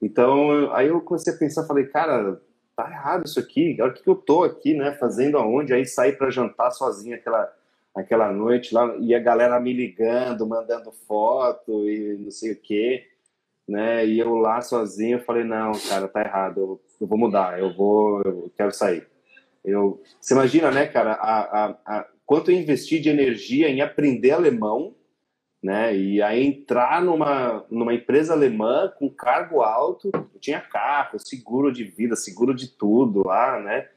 [0.00, 2.40] Então, aí eu comecei a pensar, falei, cara,
[2.74, 5.72] tá errado isso aqui, olha o que eu tô aqui, né, fazendo aonde?
[5.72, 7.52] Aí saí para jantar sozinho aquela
[7.94, 13.06] aquela noite lá, e a galera me ligando, mandando foto e não sei o quê,
[13.68, 14.06] né?
[14.06, 18.22] E eu lá sozinho, falei, não, cara, tá errado, eu, eu vou mudar, eu vou,
[18.22, 19.06] eu quero sair.
[19.64, 24.32] Eu, você imagina, né, cara, a, a, a, quanto eu investi de energia em aprender
[24.32, 24.94] alemão,
[25.62, 25.96] né?
[25.96, 31.84] E aí entrar numa, numa empresa alemã com cargo alto, eu tinha carro, seguro de
[31.84, 33.88] vida, seguro de tudo lá, né?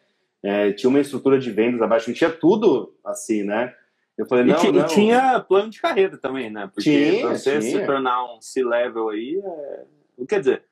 [0.43, 3.73] É, tinha uma estrutura de vendas abaixo, tinha tudo assim, né?
[4.17, 4.85] Eu falei, não, e, não.
[4.85, 6.69] E tinha plano de carreira também, né?
[6.73, 7.79] Porque tinha, você tinha.
[7.79, 10.25] se tornar um C-level aí, é...
[10.27, 10.63] quer dizer,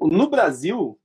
[0.00, 0.98] no Brasil,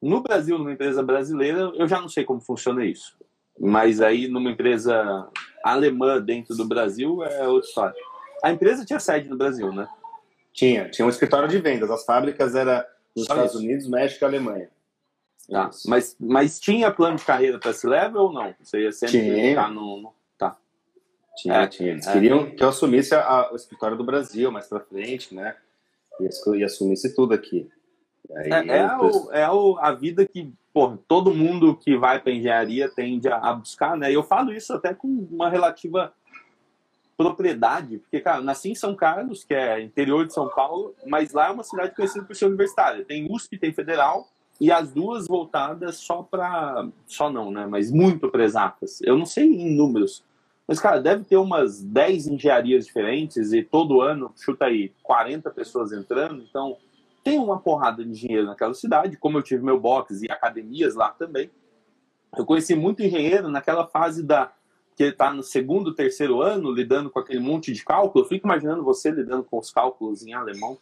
[0.00, 3.16] no Brasil, numa empresa brasileira, eu já não sei como funciona isso.
[3.58, 5.28] Mas aí, numa empresa
[5.62, 7.94] alemã dentro do Brasil, é outra história.
[8.42, 9.88] A empresa tinha sede no Brasil, né?
[10.52, 11.90] Tinha, tinha um escritório de vendas.
[11.90, 13.62] As fábricas eram nos Só Estados isso.
[13.62, 14.70] Unidos, México e Alemanha.
[15.50, 15.70] Tá.
[15.86, 18.54] Mas, mas tinha plano de carreira para esse level ou não?
[18.60, 19.48] Você ia sempre tinha.
[19.50, 20.12] ficar no, no...
[20.36, 20.56] Tá.
[21.36, 21.90] Tinha, é, tinha.
[21.90, 22.12] Eles é.
[22.12, 25.56] queriam que eu assumisse a, o escritório do Brasil mais para frente, né?
[26.20, 27.70] E, e assumisse tudo aqui.
[28.34, 32.32] Aí, é, é, o, é o, a vida que porra, todo mundo que vai para
[32.32, 34.10] engenharia tende a, a, buscar, né?
[34.10, 36.12] E eu falo isso até com uma relativa
[37.16, 41.46] propriedade, porque, cara, nasci em São Carlos, que é interior de São Paulo, mas lá
[41.46, 43.04] é uma cidade conhecida por ser universitária.
[43.06, 44.28] Tem USP, tem Federal,
[44.60, 46.88] e as duas voltadas só para.
[47.06, 47.66] Só não, né?
[47.66, 49.00] Mas muito para exatas.
[49.02, 50.24] Eu não sei em números.
[50.66, 55.92] Mas, cara, deve ter umas 10 engenharias diferentes e todo ano, chuta aí, 40 pessoas
[55.92, 56.42] entrando.
[56.42, 56.76] Então,
[57.22, 59.16] tem uma porrada de engenheiro naquela cidade.
[59.16, 61.50] Como eu tive meu box e academias lá também.
[62.36, 64.52] Eu conheci muito engenheiro naquela fase da
[64.96, 68.24] que ele está no segundo, terceiro ano, lidando com aquele monte de cálculo.
[68.24, 70.78] Eu fico imaginando você lidando com os cálculos em alemão.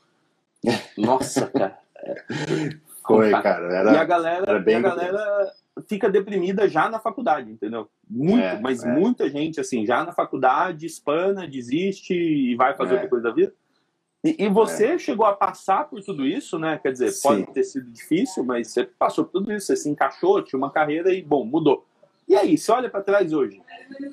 [0.97, 1.79] Nossa, cara.
[3.07, 3.73] Foi, cara.
[3.73, 5.53] Era, e a galera, era bem a galera
[5.89, 7.89] fica deprimida já na faculdade, entendeu?
[8.09, 8.93] Muito, é, mas é.
[8.93, 12.95] muita gente, assim, já na faculdade, espana, desiste e vai fazer é.
[12.95, 13.53] outra coisa da vida.
[14.23, 14.99] E, e você é.
[14.99, 16.79] chegou a passar por tudo isso, né?
[16.83, 17.29] Quer dizer, Sim.
[17.29, 20.71] pode ter sido difícil, mas você passou por tudo isso, você se encaixou, tinha uma
[20.71, 21.87] carreira e, bom, mudou.
[22.27, 23.61] E aí, você olha para trás hoje,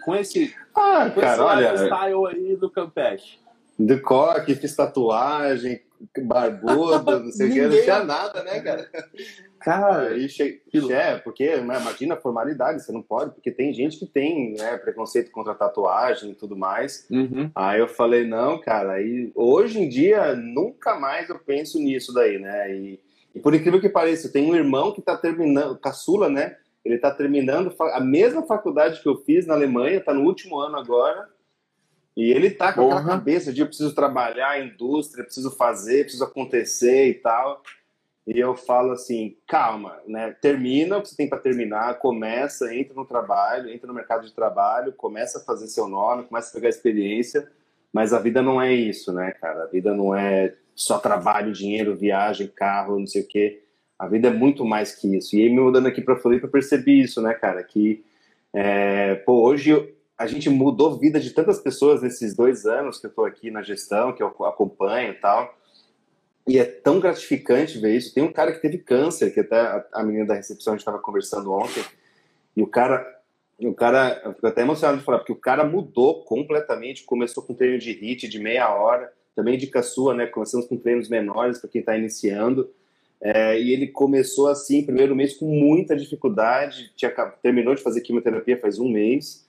[0.04, 3.39] com esse, ah, com cara, esse olha, style aí do Campeche.
[3.86, 5.82] Do coque, fiz tatuagem,
[6.24, 8.89] barbudo, não sei o que, não tinha nada, né, cara?
[9.60, 10.60] Cara, aí che...
[10.91, 14.78] é, porque né, imagina a formalidade, você não pode, porque tem gente que tem né,
[14.78, 17.08] preconceito contra tatuagem e tudo mais.
[17.12, 17.52] Uhum.
[17.54, 22.39] Aí eu falei, não, cara, aí hoje em dia nunca mais eu penso nisso daí,
[22.39, 22.76] né?
[22.76, 23.00] E,
[23.36, 26.58] e por incrível que pareça, eu tenho um irmão que tá terminando, caçula, né?
[26.84, 30.78] Ele tá terminando a mesma faculdade que eu fiz na Alemanha, tá no último ano
[30.78, 31.30] agora.
[32.15, 36.24] E ele tá com aquela cabeça de eu preciso trabalhar a indústria, preciso fazer, preciso
[36.24, 37.62] acontecer e tal.
[38.28, 40.36] E eu falo assim, calma, né?
[40.41, 44.34] Termina o que você tem para terminar, começa, entra no trabalho, entra no mercado de
[44.34, 47.50] trabalho, começa a fazer seu nome, começa a pegar experiência,
[47.91, 49.63] mas a vida não é isso, né, cara?
[49.63, 53.63] A vida não é só trabalho, dinheiro, viagem, carro, não sei o quê.
[53.97, 55.36] A vida é muito mais que isso.
[55.36, 57.63] E aí, me mudando aqui para Floripa, eu percebi isso, né, cara?
[57.63, 58.04] Que,
[58.54, 63.08] é, pô, hoje a gente mudou a vida de tantas pessoas nesses dois anos que
[63.08, 65.58] eu estou aqui na gestão, que eu acompanho e tal.
[66.48, 68.14] E é tão gratificante ver isso.
[68.14, 71.00] Tem um cara que teve câncer, que até a menina da recepção a gente estava
[71.00, 71.84] conversando ontem,
[72.56, 73.04] e o cara,
[73.60, 77.56] o cara, eu fico até emocionado de falar, porque o cara mudou completamente, começou com
[77.56, 80.28] treino de HIIT de meia hora, também dica sua, né?
[80.28, 82.70] Começamos com treinos menores para quem está iniciando.
[83.20, 88.60] É, e ele começou assim, primeiro mês, com muita dificuldade, tinha, terminou de fazer quimioterapia
[88.60, 89.48] faz um mês,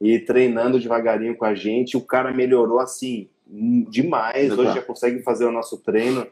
[0.00, 1.96] e treinando devagarinho com a gente.
[1.96, 4.56] O cara melhorou assim demais.
[4.56, 6.26] Hoje já consegue fazer o nosso treino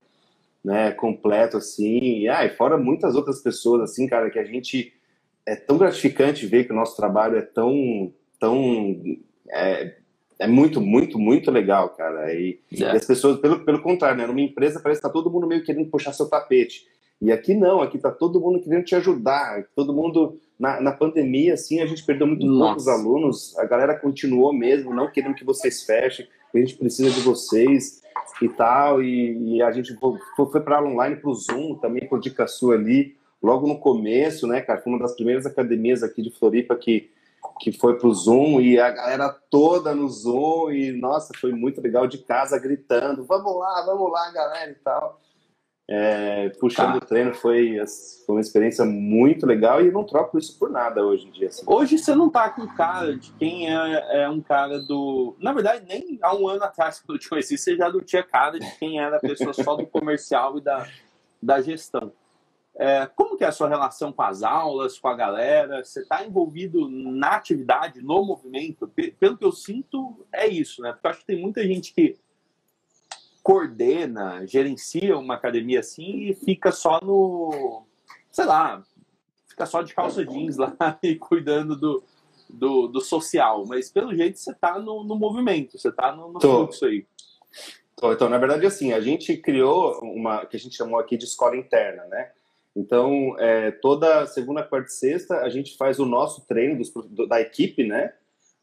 [0.65, 1.99] né, completo assim.
[1.99, 4.93] E, ah, e fora muitas outras pessoas assim, cara, que a gente
[5.45, 9.01] é tão gratificante ver que o nosso trabalho é tão tão
[9.51, 9.95] é,
[10.39, 12.33] é muito, muito, muito legal, cara.
[12.33, 12.77] E, é.
[12.77, 14.27] e, as pessoas, pelo, pelo contrário, né?
[14.27, 16.87] Numa empresa parece que tá todo mundo meio querendo puxar seu tapete.
[17.21, 21.55] E aqui não, aqui tá todo mundo querendo te ajudar, todo mundo na, na pandemia,
[21.55, 22.65] assim, a gente perdeu muito Nossa.
[22.65, 27.21] poucos alunos, a galera continuou mesmo, não querendo que vocês fechem, a gente precisa de
[27.21, 28.03] vocês
[28.43, 30.19] e tal, e, e a gente foi,
[30.51, 34.61] foi para online, para o Zoom, também por dica sua ali, logo no começo, né,
[34.61, 37.09] cara, foi uma das primeiras academias aqui de Floripa que,
[37.61, 41.81] que foi para o Zoom, e a galera toda no Zoom, e nossa, foi muito
[41.81, 45.21] legal, de casa gritando, vamos lá, vamos lá, galera, e tal
[45.91, 46.97] é, puxando tá.
[46.99, 47.79] o treino foi,
[48.27, 51.49] foi uma experiência muito legal e eu não troco isso por nada hoje em dia.
[51.49, 51.63] Assim.
[51.67, 55.35] Hoje você não tá com cara de quem é, é, um cara do.
[55.41, 58.23] Na verdade, nem há um ano atrás que eu te conheci, você já não tinha
[58.23, 60.87] cara de quem era a pessoa só do comercial e da,
[61.43, 62.13] da gestão.
[62.77, 65.83] É, como que é a sua relação com as aulas, com a galera?
[65.83, 68.87] Você está envolvido na atividade, no movimento?
[69.19, 70.93] Pelo que eu sinto, é isso, né?
[70.93, 72.17] Porque eu acho que tem muita gente que
[73.49, 77.83] coordena, gerencia uma academia assim e fica só no,
[78.31, 78.85] sei lá,
[79.49, 82.05] fica só de calça jeans lá e cuidando do,
[82.47, 83.65] do, do social.
[83.67, 87.07] Mas pelo jeito você está no, no, movimento, você está no, no fluxo aí.
[87.97, 91.25] Tô, então, na verdade, assim, a gente criou uma que a gente chamou aqui de
[91.25, 92.31] escola interna, né?
[92.77, 96.93] Então, é, toda segunda, quarta e sexta, a gente faz o nosso treino dos,
[97.27, 98.13] da equipe, né?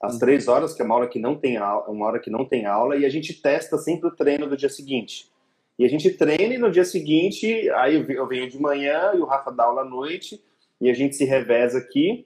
[0.05, 0.19] Às uhum.
[0.19, 2.65] três horas, que é uma hora que não tem aula, uma hora que não tem
[2.65, 5.29] aula, e a gente testa sempre o treino do dia seguinte.
[5.77, 9.25] E a gente treina e no dia seguinte, aí eu venho de manhã e o
[9.25, 10.41] Rafa dá aula à noite,
[10.79, 12.25] e a gente se reveza aqui.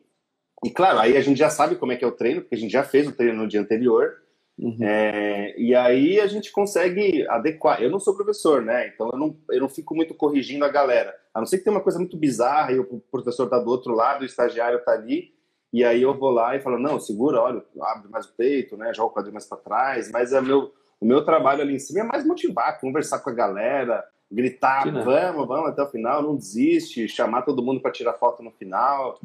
[0.63, 2.57] E claro, aí a gente já sabe como é que é o treino, porque a
[2.57, 4.17] gente já fez o treino no dia anterior.
[4.57, 4.77] Uhum.
[4.81, 7.81] É, e aí a gente consegue adequar.
[7.81, 8.91] Eu não sou professor, né?
[8.93, 11.15] Então eu não, eu não fico muito corrigindo a galera.
[11.33, 13.93] A não ser que tenha uma coisa muito bizarra e o professor está do outro
[13.93, 15.33] lado, o estagiário está ali
[15.71, 18.93] e aí eu vou lá e falo, não, segura, olha, abre mais o peito, né?
[18.93, 20.11] Joga o quadril mais para trás.
[20.11, 23.33] Mas é meu, o meu trabalho ali em cima é mais motivar, conversar com a
[23.33, 28.41] galera, gritar, vamos, vamos até o final, não desiste, chamar todo mundo para tirar foto
[28.41, 29.19] no final.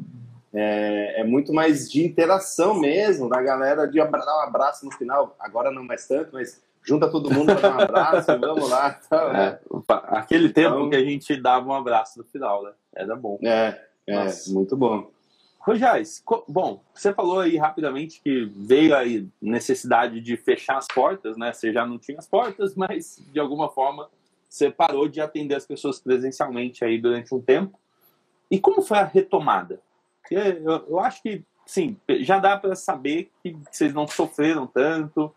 [0.53, 5.35] É, é, muito mais de interação mesmo, da galera de dar um abraço no final.
[5.39, 8.91] Agora não mais tanto, mas junta todo mundo para dar um abraço, vamos lá.
[9.09, 9.59] Tá, é,
[10.17, 12.71] aquele tempo então, que a gente dava um abraço no final, né?
[12.95, 13.37] Era bom.
[13.43, 15.09] É, é muito bom.
[15.65, 21.51] Rojais, bom, você falou aí rapidamente que veio aí necessidade de fechar as portas, né?
[21.51, 24.07] Você já não tinha as portas, mas de alguma forma
[24.47, 27.79] você parou de atender as pessoas presencialmente aí durante um tempo.
[28.51, 29.81] E como foi a retomada?
[30.29, 35.33] Eu, eu acho que, sim, já dá para saber que vocês não sofreram tanto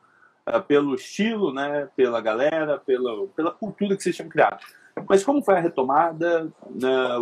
[0.46, 1.88] uh, pelo estilo, né?
[1.96, 4.62] Pela galera, pela, pela cultura que vocês tinham criado.
[5.08, 6.50] Mas como foi a retomada?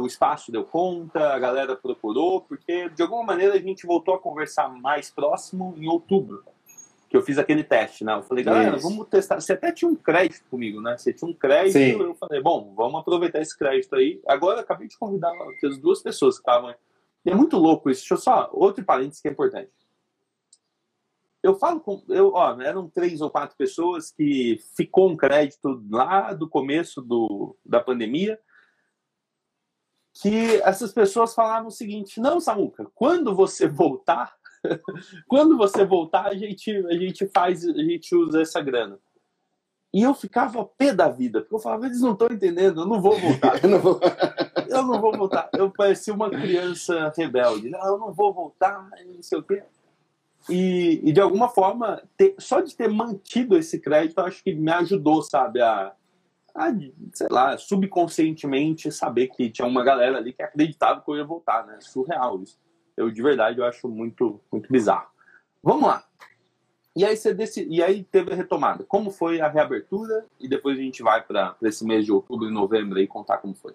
[0.00, 1.34] O espaço deu conta?
[1.34, 2.40] A galera procurou?
[2.40, 6.44] Porque de alguma maneira a gente voltou a conversar mais próximo em outubro,
[7.08, 8.14] que eu fiz aquele teste, né?
[8.14, 8.88] Eu falei, galera, Isso.
[8.88, 9.40] vamos testar.
[9.40, 10.96] Você até tinha um crédito comigo, né?
[10.96, 11.72] Você tinha um crédito.
[11.72, 12.00] Sim.
[12.00, 14.20] Eu falei, bom, vamos aproveitar esse crédito aí.
[14.26, 15.32] Agora acabei de convidar
[15.64, 16.74] as duas pessoas que estavam.
[17.24, 18.02] É muito louco isso.
[18.02, 19.70] Deixa eu só outro parênteses que é importante
[21.46, 22.02] eu falo com.
[22.08, 27.56] Eu, ó, eram três ou quatro pessoas que ficou um crédito lá do começo do,
[27.64, 28.38] da pandemia.
[30.20, 34.34] Que essas pessoas falavam o seguinte: não, Samuca, quando você voltar,
[35.28, 38.98] quando você voltar, a gente, a gente faz, a gente usa essa grana.
[39.94, 43.00] E eu ficava pé da vida, porque eu falava, eles não estão entendendo, eu não
[43.00, 43.62] vou voltar.
[43.64, 44.00] eu, não vou...
[44.68, 45.48] eu não vou voltar.
[45.54, 47.72] Eu parecia uma criança rebelde.
[47.72, 49.62] eu não vou voltar, não sei o quê.
[50.48, 54.70] E, e de alguma forma, ter, só de ter mantido esse crédito, acho que me
[54.70, 55.92] ajudou, sabe, a,
[56.54, 56.72] a,
[57.12, 61.66] sei lá, subconscientemente saber que tinha uma galera ali que acreditava que eu ia voltar,
[61.66, 61.78] né?
[61.80, 62.58] Surreal isso.
[62.96, 65.08] Eu, de verdade, eu acho muito, muito bizarro.
[65.62, 66.04] Vamos lá.
[66.94, 68.84] E aí, você decide, e aí teve a retomada.
[68.84, 70.24] Como foi a reabertura?
[70.40, 73.54] E depois a gente vai para esse mês de outubro e novembro e contar como
[73.54, 73.74] foi.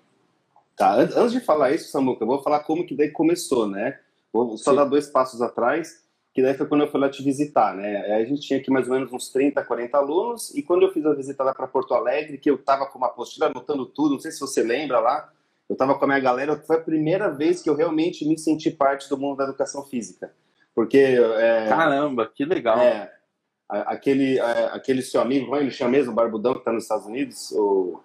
[0.75, 3.99] Tá, antes de falar isso, Samuca, eu vou falar como que daí começou, né?
[4.33, 4.77] Vou só Sim.
[4.77, 8.15] dar dois passos atrás, que daí foi quando eu fui lá te visitar, né?
[8.15, 11.05] A gente tinha aqui mais ou menos uns 30, 40 alunos, e quando eu fiz
[11.05, 14.19] a visita lá para Porto Alegre, que eu tava com uma apostila anotando tudo, não
[14.19, 15.29] sei se você lembra lá,
[15.69, 18.71] eu tava com a minha galera, foi a primeira vez que eu realmente me senti
[18.71, 20.33] parte do mundo da educação física.
[20.75, 20.97] Porque.
[20.97, 22.77] É, Caramba, que legal.
[22.79, 23.11] É,
[23.69, 27.05] aquele, é, aquele seu amigo, como ele chama mesmo, o Barbudão, que está nos Estados
[27.05, 28.01] Unidos, o,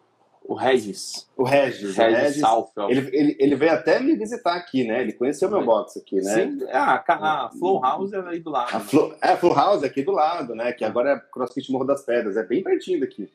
[0.49, 1.29] o Regis.
[1.37, 1.97] O Regis.
[1.97, 2.43] Regis, Regis
[2.89, 5.01] ele, ele, ele, veio até me visitar aqui, né?
[5.01, 6.35] Ele conheceu meu box aqui, né?
[6.35, 8.77] Sim, ah, a Flow House é aí do lado.
[8.77, 10.73] A Flow, é, a Flow House é aqui do lado, né?
[10.73, 13.29] Que agora é CrossFit Morro das Pedras, é bem pertinho daqui.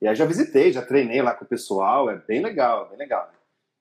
[0.00, 3.30] E aí já visitei, já treinei lá com o pessoal, é bem legal, bem legal.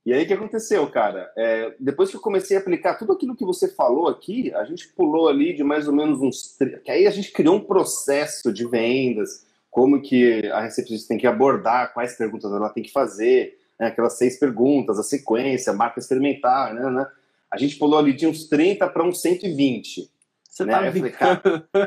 [0.06, 1.32] E aí o que aconteceu, cara?
[1.38, 4.88] É, depois que eu comecei a aplicar tudo aquilo que você falou aqui, a gente
[4.88, 6.58] pulou ali de mais ou menos uns.
[6.84, 9.46] Que aí a gente criou um processo de vendas,
[9.80, 13.88] como que a recepcionista tem que abordar, quais perguntas ela tem que fazer, né?
[13.88, 17.08] aquelas seis perguntas, a sequência, a marca experimental, né, né?
[17.50, 20.12] A gente pulou ali de uns 30 para uns 120.
[20.44, 20.74] Você né?
[20.74, 21.42] tá eu falei, cara,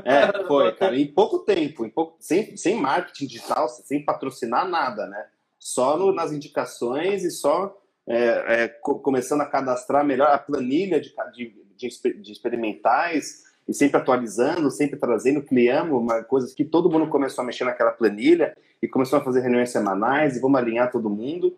[0.06, 5.06] é, foi, cara, em pouco tempo, em pouco, sem, sem marketing digital, sem patrocinar nada,
[5.06, 5.26] né?
[5.58, 11.14] Só no, nas indicações e só é, é, começando a cadastrar melhor a planilha de,
[11.34, 17.08] de, de, de, experimentais e sempre atualizando, sempre trazendo, criamos uma coisa que todo mundo
[17.08, 21.08] começou a mexer naquela planilha e começou a fazer reuniões semanais e vamos alinhar todo
[21.08, 21.56] mundo.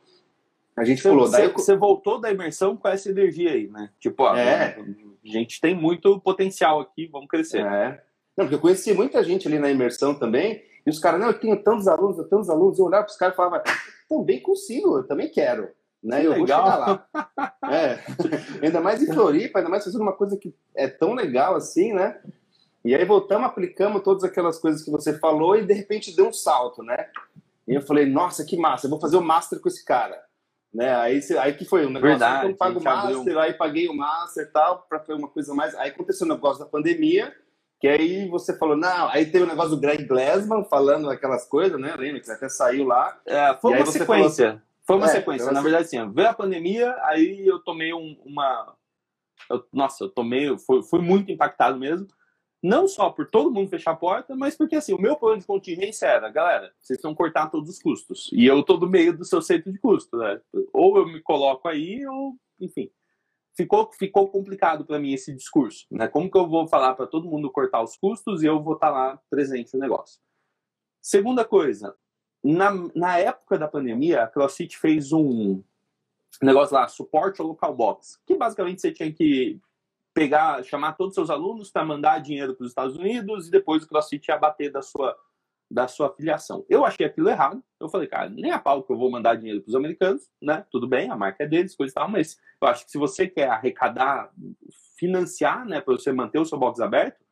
[0.77, 3.91] A gente você, falou, daí você voltou da imersão com essa energia aí, né?
[4.01, 4.77] Tipo, ó, é.
[4.77, 7.65] a gente tem muito potencial aqui, vamos crescer.
[7.65, 8.03] É.
[8.37, 11.39] Não, porque eu conheci muita gente ali na imersão também, e os caras, não, eu
[11.39, 13.63] tenho tantos alunos, eu tenho tantos alunos, eu olhava para os caras e falava,
[14.09, 15.69] também consigo, eu também quero
[16.05, 16.25] né?
[16.25, 16.37] eu legal.
[16.37, 17.55] vou chegar lá.
[17.73, 17.99] É.
[18.63, 22.21] ainda mais em Floripa, ainda mais fazendo uma coisa que é tão legal assim, né?
[22.85, 26.33] E aí voltamos, aplicamos todas aquelas coisas que você falou e de repente deu um
[26.33, 27.09] salto, né?
[27.67, 30.23] E eu falei, nossa, que massa, eu vou fazer o master com esse cara.
[30.73, 30.95] Né?
[30.97, 33.97] Aí, aí que foi um negócio Verdade, que eu pago o master, aí paguei o
[33.97, 35.75] master e tal, para fazer uma coisa mais.
[35.77, 37.33] Aí aconteceu o negócio da pandemia,
[37.81, 41.81] que aí você falou, não, aí teve o negócio do Greg Glassman falando aquelas coisas,
[41.81, 41.95] né?
[41.97, 43.19] Lembra que até saiu lá.
[43.25, 44.47] É, foi uma sequência.
[44.47, 45.51] Falou, foi uma é, sequência.
[45.51, 48.77] Na verdade, assim, veio a pandemia, aí eu tomei um, uma.
[49.51, 50.57] Eu, nossa, eu tomei.
[50.59, 52.07] Fui, fui muito impactado mesmo.
[52.63, 55.47] Não só por todo mundo fechar a porta, mas porque assim, o meu plano de
[55.47, 58.31] contingência era, galera, vocês vão cortar todos os custos.
[58.33, 60.41] E eu tô no meio do seu centro de custo, né?
[60.73, 62.91] Ou eu me coloco aí, ou, enfim.
[63.55, 66.09] Ficou, ficou complicado para mim esse discurso, né?
[66.09, 68.91] Como que eu vou falar para todo mundo cortar os custos e eu vou estar
[68.91, 70.19] tá lá presente no negócio?
[71.03, 71.95] Segunda coisa,
[72.45, 75.63] na, na época da pandemia, a CrossFit fez um
[76.43, 79.59] negócio lá, suporte ao local box, que basicamente você tinha que
[80.13, 83.83] pegar, chamar todos os seus alunos para mandar dinheiro para os Estados Unidos e depois
[83.83, 85.17] o CrossFit ia bater da sua
[85.71, 86.65] da sua afiliação.
[86.69, 87.65] Eu achei aquilo errado.
[87.81, 90.65] Eu falei, cara, nem a pau que eu vou mandar dinheiro para os americanos, né?
[90.71, 93.27] Tudo bem, a marca é deles, coisa e tal, mas eu acho que se você
[93.27, 94.31] quer arrecadar,
[94.97, 97.25] financiar, né, para você manter o seu box aberto,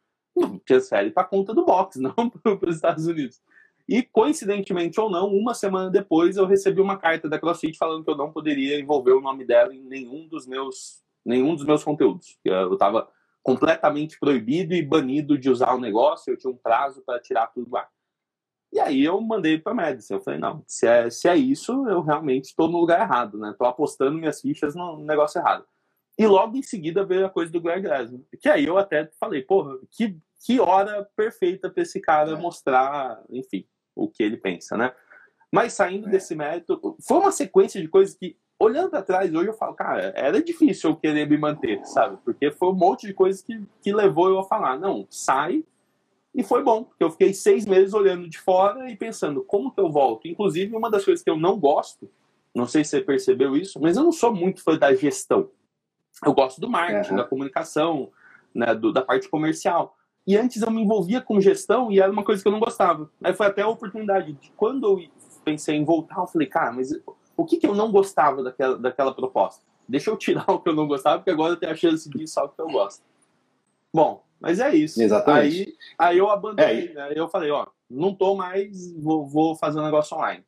[0.66, 3.40] transfere para a conta do box, não para os Estados Unidos.
[3.88, 8.11] E, coincidentemente ou não, uma semana depois eu recebi uma carta da CrossFit falando que
[8.11, 12.38] eu não poderia envolver o nome dela em nenhum dos meus, nenhum dos meus conteúdos.
[12.45, 13.09] Eu estava
[13.42, 17.71] completamente proibido e banido de usar o negócio, eu tinha um prazo para tirar tudo
[17.73, 17.88] lá.
[18.73, 20.18] E aí eu mandei para a Medicine.
[20.18, 23.51] Eu falei, não, se é, se é isso, eu realmente estou no lugar errado, né?
[23.51, 25.66] Estou apostando minhas fichas no negócio errado.
[26.18, 28.21] E logo em seguida veio a coisa do Greg Lesnar.
[28.40, 32.37] Que aí eu até falei, porra, que, que hora perfeita para esse cara é.
[32.37, 34.92] mostrar, enfim, o que ele pensa, né?
[35.52, 36.11] Mas saindo é.
[36.11, 40.12] desse mérito, foi uma sequência de coisas que, olhando para trás, hoje eu falo, cara,
[40.16, 42.18] era difícil eu querer me manter, sabe?
[42.24, 45.64] Porque foi um monte de coisas que, que levou eu a falar, não, sai.
[46.35, 49.81] E foi bom, porque eu fiquei seis meses olhando de fora e pensando, como que
[49.81, 50.26] eu volto?
[50.26, 52.11] Inclusive, uma das coisas que eu não gosto,
[52.55, 55.50] não sei se você percebeu isso, mas eu não sou muito fã da gestão.
[56.24, 57.17] Eu gosto do marketing, uhum.
[57.17, 58.10] da comunicação,
[58.54, 59.96] né, do, da parte comercial.
[60.27, 63.10] E antes eu me envolvia com gestão e era uma coisa que eu não gostava.
[63.23, 65.08] Aí foi até a oportunidade de quando eu
[65.44, 66.92] pensei em voltar, eu falei, cara, mas
[67.37, 69.64] o que, que eu não gostava daquela, daquela proposta?
[69.88, 72.23] Deixa eu tirar o que eu não gostava, porque agora eu tenho a chance de
[72.23, 73.02] ir só o que eu gosto.
[73.92, 75.02] Bom, mas é isso.
[75.02, 75.77] Exatamente.
[75.98, 76.94] Aí, aí eu abandonei, é.
[76.94, 77.12] né?
[77.14, 80.44] Eu falei, ó, não tô mais, vou, vou fazer um negócio online.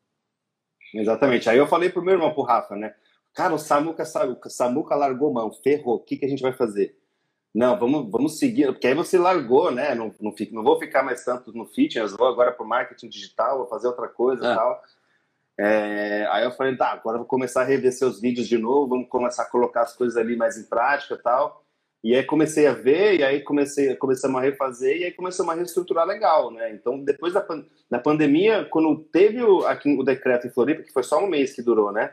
[0.94, 1.50] Exatamente.
[1.50, 2.94] Aí eu falei pro meu irmão, pro Rafa, né?
[3.34, 6.96] Cara, o Samuca, o Samuca largou mão, ferrou, o que, que a gente vai fazer?
[7.54, 9.94] Não, vamos, vamos seguir, porque aí você largou, né?
[9.94, 13.08] Não, não, fico, não vou ficar mais tanto no fitness, vou agora para o marketing
[13.08, 14.54] digital, vou fazer outra coisa e é.
[14.54, 14.82] tal.
[15.56, 18.88] É, aí eu falei, tá, agora eu vou começar a rever seus vídeos de novo,
[18.88, 21.64] vamos começar a colocar as coisas ali mais em prática e tal.
[22.02, 25.56] E aí comecei a ver, e aí comecei, começamos a refazer, e aí começamos a
[25.56, 26.72] reestruturar legal, né?
[26.72, 27.46] Então, depois da,
[27.88, 31.54] da pandemia, quando teve o, aqui, o decreto em Floripa, que foi só um mês
[31.54, 32.12] que durou, né?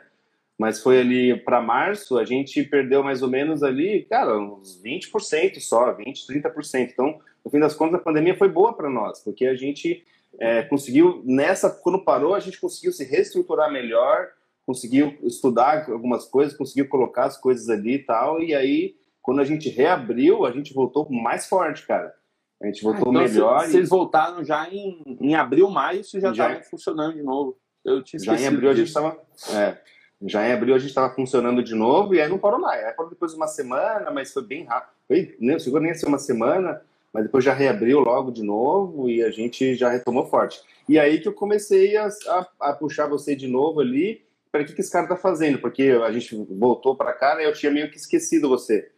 [0.61, 5.59] Mas foi ali para março, a gente perdeu mais ou menos ali, cara, uns 20%
[5.59, 6.91] só, 20, 30%.
[6.93, 10.05] Então, no fim das contas, a pandemia foi boa para nós, porque a gente
[10.39, 14.27] é, conseguiu, nessa, quando parou, a gente conseguiu se reestruturar melhor,
[14.63, 19.45] conseguiu estudar algumas coisas, conseguiu colocar as coisas ali e tal, e aí, quando a
[19.45, 22.13] gente reabriu, a gente voltou mais forte, cara.
[22.61, 23.65] A gente voltou ah, então melhor.
[23.65, 23.89] Vocês e...
[23.89, 27.57] voltaram já em, em abril, maio, isso já estava funcionando de novo.
[27.83, 28.99] Eu tinha já em abril disso.
[28.99, 29.59] a gente estava.
[29.59, 29.77] É,
[30.23, 32.83] já em abril a gente estava funcionando de novo e aí não parou mais.
[32.83, 34.93] Aí parou depois de uma semana, mas foi bem rápido.
[35.07, 39.09] Foi, nem, chegou nem a ser uma semana, mas depois já reabriu logo de novo
[39.09, 40.61] e a gente já retomou forte.
[40.87, 44.73] E aí que eu comecei a, a, a puxar você de novo ali, para que,
[44.73, 45.59] que esse cara tá fazendo?
[45.59, 47.45] Porque a gente voltou para cá, né?
[47.45, 48.91] Eu tinha meio que esquecido você.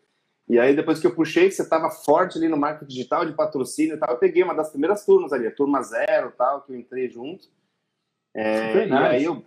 [0.49, 3.33] E aí depois que eu puxei, que você estava forte ali no marketing digital, de
[3.33, 6.73] patrocínio e tal, eu peguei uma das primeiras turmas ali, a turma zero tal, que
[6.73, 7.47] eu entrei junto.
[8.35, 9.43] É, e aí eu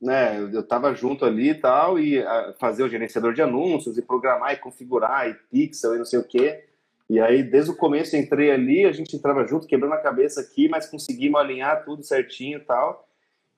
[0.00, 4.02] né, eu estava junto ali e tal, e a, fazer o gerenciador de anúncios, e
[4.02, 6.64] programar, e configurar, e pixel, e não sei o quê.
[7.08, 10.68] E aí, desde o começo, entrei ali, a gente entrava junto, quebrando a cabeça aqui,
[10.68, 13.06] mas conseguimos alinhar tudo certinho e tal.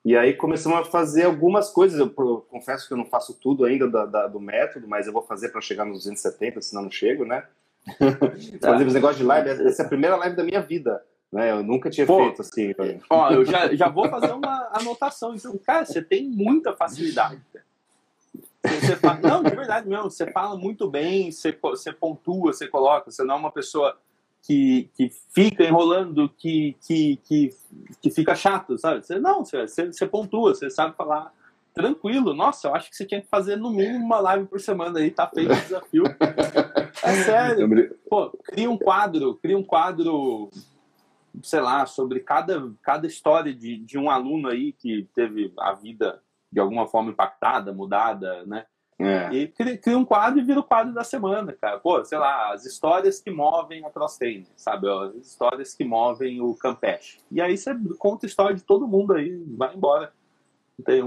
[0.03, 1.99] E aí começamos a fazer algumas coisas.
[1.99, 5.13] Eu, eu confesso que eu não faço tudo ainda da, da, do método, mas eu
[5.13, 7.43] vou fazer para chegar nos 270, senão não chego, né?
[8.61, 11.03] fazer os negócios de live, essa é a primeira live da minha vida.
[11.31, 11.51] Né?
[11.51, 12.73] Eu nunca tinha Pô, feito assim.
[13.09, 15.35] Ó, eu já, já vou fazer uma anotação.
[15.35, 17.41] Então, cara, você tem muita facilidade.
[18.63, 23.09] Você fala, não, de verdade mesmo, você fala muito bem, você, você pontua, você coloca,
[23.09, 23.97] você não é uma pessoa
[24.41, 27.49] que, que fica enrolando, que, que, que,
[28.01, 29.05] que fica chato, sabe?
[29.05, 31.31] Você, não, você, você pontua, você sabe falar
[31.73, 32.33] tranquilo.
[32.33, 35.11] Nossa, eu acho que você tinha que fazer no mínimo uma live por semana aí,
[35.11, 36.03] tá feito o desafio.
[37.03, 37.95] É sério.
[38.09, 40.49] Pô, cria um quadro, cria um quadro
[41.43, 46.21] sei lá, sobre cada, cada história de, de um aluno aí que teve a vida
[46.51, 48.65] de alguma forma impactada, mudada, né?
[48.99, 49.31] É.
[49.31, 51.77] E cria, um quadro e vira o quadro da semana, cara.
[51.77, 54.87] Pô, sei lá, as histórias que movem a Crosstain, sabe?
[54.89, 57.19] As histórias que movem o Campeche.
[57.29, 60.11] E aí você conta a história de todo mundo aí, vai embora.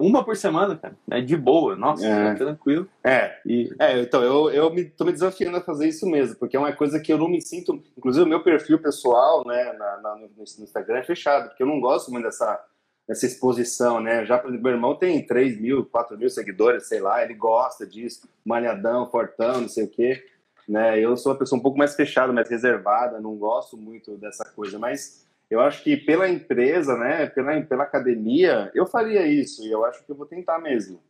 [0.01, 0.97] Uma por semana, cara.
[1.11, 2.35] É de boa, nossa, é.
[2.35, 2.89] tranquilo.
[3.05, 3.73] É, e...
[3.79, 6.73] é então eu, eu me, tô me desafiando a fazer isso mesmo, porque é uma
[6.73, 7.81] coisa que eu não me sinto.
[7.97, 11.81] Inclusive, o meu perfil pessoal, né, na, na, no Instagram é fechado, porque eu não
[11.81, 12.61] gosto muito dessa,
[13.07, 14.25] dessa exposição, né?
[14.27, 17.87] Já, por exemplo, meu irmão tem 3 mil, 4 mil seguidores, sei lá, ele gosta
[17.87, 20.21] disso, malhadão, fortão, não sei o quê.
[20.68, 20.99] Né?
[20.99, 24.79] Eu sou uma pessoa um pouco mais fechada, mais reservada, não gosto muito dessa coisa,
[24.79, 29.84] mas eu acho que pela empresa, né, pela, pela academia, eu faria isso e eu
[29.84, 31.03] acho que eu vou tentar mesmo.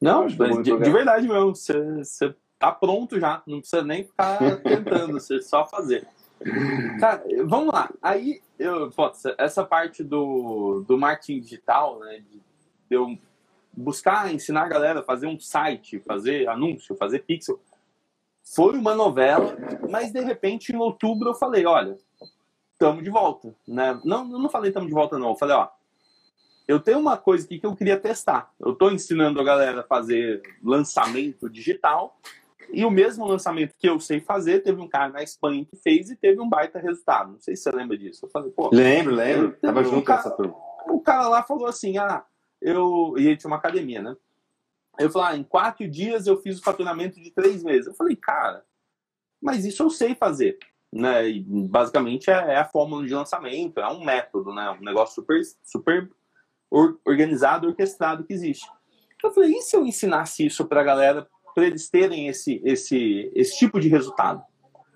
[0.00, 1.54] Não, de, de, verdade mesmo.
[1.54, 6.06] Você tá pronto já, não precisa nem ficar tentando, você só fazer.
[6.98, 7.90] Cara, vamos lá.
[8.02, 8.92] Aí, eu,
[9.38, 12.40] essa parte do, do marketing digital, né, de
[12.90, 13.16] eu
[13.72, 17.60] buscar ensinar a galera a fazer um site, fazer anúncio, fazer pixel,
[18.42, 19.56] foi uma novela,
[19.88, 21.96] mas de repente em outubro eu falei, olha,
[22.78, 24.00] estamos de volta, né?
[24.04, 25.68] Não, eu não falei estamos de volta não, eu falei, ó,
[26.68, 28.52] eu tenho uma coisa aqui que eu queria testar.
[28.60, 32.20] Eu estou ensinando a galera a fazer lançamento digital
[32.70, 36.10] e o mesmo lançamento que eu sei fazer, teve um cara na Espanha que fez
[36.10, 37.32] e teve um baita resultado.
[37.32, 38.26] Não sei se você lembra disso.
[38.26, 38.68] Eu falei, pô.
[38.72, 39.56] Lembro, lembro.
[39.62, 40.54] Tava junto cara, essa turma.
[40.88, 42.22] O cara lá falou assim: ah,
[42.60, 43.14] eu.
[43.16, 44.14] E ele tinha uma academia, né?
[44.98, 47.86] Eu falei, ah, em quatro dias eu fiz o faturamento de três meses.
[47.86, 48.62] Eu falei, cara,
[49.40, 50.58] mas isso eu sei fazer
[50.92, 51.28] né?
[51.28, 54.70] E basicamente é, é, a fórmula de lançamento, é um método, né?
[54.70, 56.10] Um negócio super, super
[56.70, 58.66] organizado, orquestrado que existe.
[59.22, 63.30] Eu falei, e se eu ensinasse isso para a galera, para eles terem esse, esse,
[63.34, 64.42] esse tipo de resultado?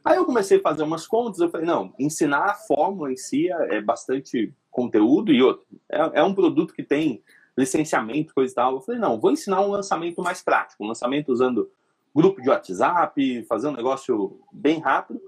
[0.04, 3.50] Aí eu comecei a fazer umas contas, eu falei, não, ensinar a fórmula em si
[3.50, 5.66] é, é bastante conteúdo e outro.
[5.88, 7.22] É, é, um produto que tem
[7.56, 8.74] licenciamento, coisa e tal.
[8.74, 11.70] Eu falei, não, vou ensinar um lançamento mais prático, um lançamento usando
[12.14, 15.20] grupo de WhatsApp, fazer um negócio bem rápido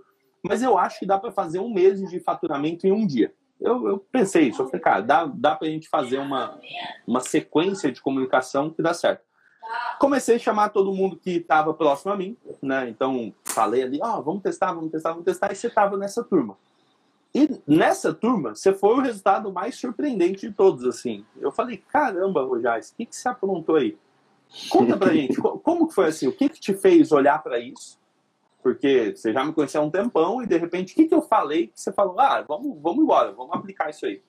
[0.44, 3.32] mas eu acho que dá para fazer um mês de faturamento em um dia.
[3.60, 6.58] Eu, eu pensei isso, eu falei, cara, dá, dá para a gente fazer uma,
[7.06, 9.22] uma sequência de comunicação que dá certo.
[9.98, 12.88] Comecei a chamar todo mundo que estava próximo a mim, né?
[12.88, 16.22] Então falei ali, ó, oh, vamos testar, vamos testar, vamos testar, e você estava nessa
[16.22, 16.58] turma.
[17.34, 21.24] E nessa turma, você foi o resultado mais surpreendente de todos, assim.
[21.40, 23.96] Eu falei, caramba, Rojais, o que, que você aprontou aí?
[24.68, 26.28] Conta pra gente, como que foi assim?
[26.28, 27.98] O que, que te fez olhar para isso?
[28.64, 31.20] Porque você já me conheceu há um tempão e de repente, o que, que eu
[31.20, 34.22] falei que você falou, ah, vamos, vamos embora, vamos aplicar isso aí.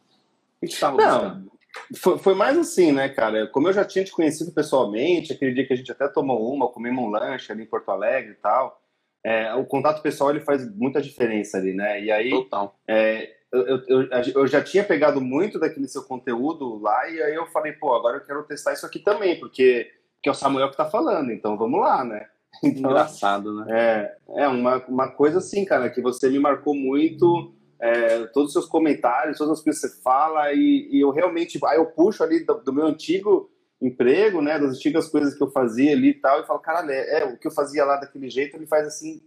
[0.62, 1.52] O que você estava buscando?
[1.96, 3.48] Foi, foi, mais assim, né, cara?
[3.48, 6.68] Como eu já tinha te conhecido pessoalmente, aquele dia que a gente até tomou uma,
[6.68, 8.82] comemos um lanche ali em Porto Alegre e tal,
[9.24, 12.02] é, o contato pessoal ele faz muita diferença ali, né?
[12.04, 12.78] E aí, Total.
[12.86, 17.46] É, eu, eu, eu, já tinha pegado muito daquele seu conteúdo lá e aí eu
[17.48, 20.76] falei, pô, agora eu quero testar isso aqui também, porque, porque é o Samuel que
[20.76, 22.28] tá falando, então vamos lá, né?
[22.64, 23.66] Então, Engraçado, né?
[23.70, 28.54] É, é uma, uma coisa assim, cara, que você me marcou muito, é, todos os
[28.54, 32.24] seus comentários, todas as coisas que você fala, e, e eu realmente, aí eu puxo
[32.24, 33.50] ali do, do, meu antigo
[33.82, 37.22] emprego, né, das antigas coisas que eu fazia ali e tal, e falo, cara, é,
[37.22, 39.22] é, o que eu fazia lá daquele jeito, ele faz assim,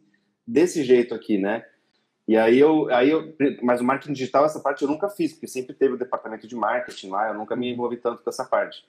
[0.46, 1.64] desse jeito aqui, né?
[2.26, 5.46] E aí eu, aí eu, mas o marketing digital, essa parte eu nunca fiz, porque
[5.46, 8.84] sempre teve o departamento de marketing lá, eu nunca me envolvi tanto com essa parte.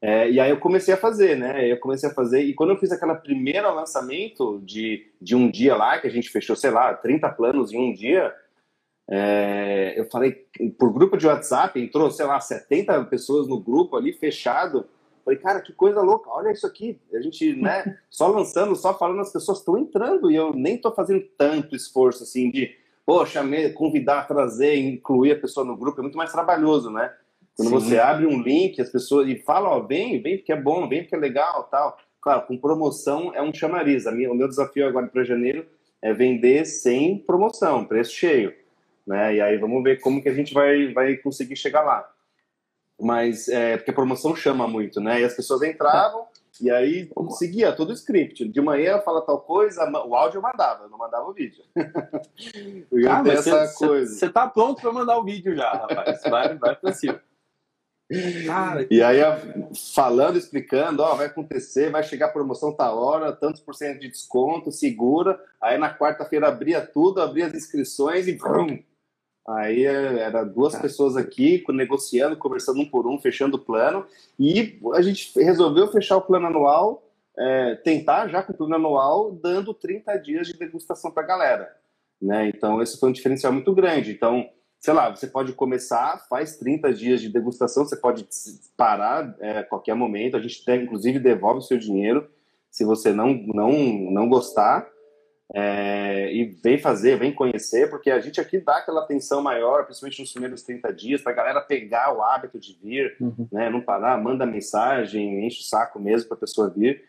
[0.00, 1.70] É, e aí eu comecei a fazer, né?
[1.70, 5.74] Eu comecei a fazer, e quando eu fiz aquela primeira lançamento de, de um dia
[5.74, 8.32] lá, que a gente fechou, sei lá, 30 planos em um dia,
[9.10, 10.46] é, eu falei,
[10.78, 14.86] por grupo de WhatsApp, entrou, sei lá, 70 pessoas no grupo ali, fechado.
[15.24, 17.00] Falei, cara, que coisa louca, olha isso aqui.
[17.12, 20.94] A gente, né, só lançando, só falando, as pessoas estão entrando e eu nem estou
[20.94, 23.42] fazendo tanto esforço assim de, poxa,
[23.74, 27.12] convidar, trazer, incluir a pessoa no grupo, é muito mais trabalhoso, né?
[27.58, 27.74] Quando Sim.
[27.74, 31.02] você abre um link, as pessoas e fala, ó, vem, vem porque é bom, vem
[31.02, 31.98] porque é legal, tal.
[32.20, 34.04] Claro, com promoção é um chamariz.
[34.12, 35.66] Minha, o meu desafio agora para janeiro
[36.00, 38.54] é vender sem promoção, preço cheio,
[39.04, 39.34] né?
[39.34, 42.08] E aí vamos ver como que a gente vai, vai conseguir chegar lá
[43.00, 45.20] mas é, porque a promoção chama muito, né?
[45.20, 46.26] E as pessoas entravam
[46.60, 48.48] e aí seguia todo o script.
[48.48, 51.62] De manhã fala tal coisa, o áudio eu mandava, eu não mandava o vídeo.
[52.90, 54.14] eu ah, essa cê, coisa.
[54.14, 56.20] Você tá pronto para mandar o vídeo já, rapaz.
[56.28, 57.20] Vai, vai para cima.
[58.46, 59.18] Cara, e aí,
[59.94, 64.08] falando, explicando, ó, vai acontecer, vai chegar a promoção tá hora, tantos por cento de
[64.08, 65.38] desconto, segura.
[65.60, 68.78] Aí na quarta-feira abria tudo, abria as inscrições e brum,
[69.48, 74.06] Aí é, era duas pessoas aqui negociando, conversando um por um, fechando o plano.
[74.38, 77.02] E a gente resolveu fechar o plano anual,
[77.38, 81.76] é, tentar já com o plano anual, dando 30 dias de degustação para a galera.
[82.20, 82.48] Né?
[82.48, 84.12] Então, esse foi um diferencial muito grande.
[84.12, 84.50] Então,
[84.80, 88.26] sei lá, você pode começar, faz 30 dias de degustação, você pode
[88.76, 90.36] parar é, a qualquer momento.
[90.36, 92.28] A gente, tem, inclusive, devolve o seu dinheiro
[92.70, 93.72] se você não, não,
[94.10, 94.88] não gostar.
[95.52, 100.20] É, e vem fazer, vem conhecer, porque a gente aqui dá aquela atenção maior, principalmente
[100.20, 103.48] nos primeiros 30 dias, para a galera pegar o hábito de vir, uhum.
[103.50, 107.02] né, não parar, manda mensagem, enche o saco mesmo para a pessoa vir.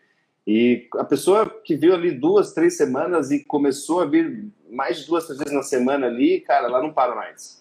[0.46, 5.06] E a pessoa que viu ali duas, três semanas e começou a vir mais de
[5.06, 7.59] duas, três vezes na semana ali, cara, ela não para mais.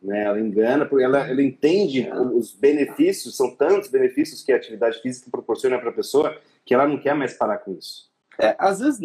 [0.00, 5.00] Né, ela engana, porque ela, ela entende os benefícios, são tantos benefícios que a atividade
[5.00, 8.08] física proporciona para a pessoa, que ela não quer mais parar com isso.
[8.40, 9.00] É, às vezes,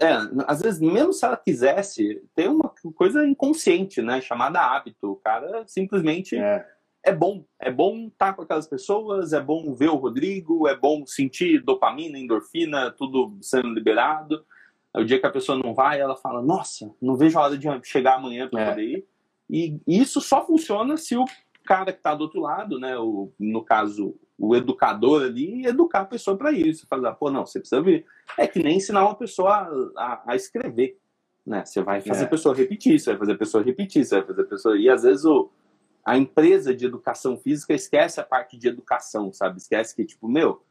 [0.00, 0.12] é,
[0.46, 4.20] às vezes, mesmo se ela quisesse, tem uma coisa inconsciente, né?
[4.20, 5.10] Chamada hábito.
[5.10, 6.64] O cara simplesmente é,
[7.04, 7.44] é bom.
[7.58, 12.16] É bom estar com aquelas pessoas, é bom ver o Rodrigo, é bom sentir dopamina,
[12.16, 14.44] endorfina, tudo sendo liberado.
[14.94, 17.66] O dia que a pessoa não vai, ela fala: Nossa, não vejo a hora de
[17.82, 18.68] chegar amanhã para é.
[18.70, 19.08] poder ir.
[19.48, 21.24] E isso só funciona se o
[21.64, 22.98] cara que está do outro lado, né?
[22.98, 26.86] O, no caso, o educador ali educar a pessoa para isso.
[26.86, 28.06] Falar, pô, não, você precisa ver.
[28.36, 29.50] É que nem ensinar uma pessoa
[29.96, 30.98] a, a, a escrever.
[31.46, 31.64] Né?
[31.64, 32.26] Você vai fazer é.
[32.26, 34.78] a pessoa repetir, você vai fazer a pessoa repetir, você vai fazer a pessoa.
[34.78, 35.50] E às vezes o,
[36.04, 39.58] a empresa de educação física esquece a parte de educação, sabe?
[39.58, 40.62] Esquece que, tipo, meu,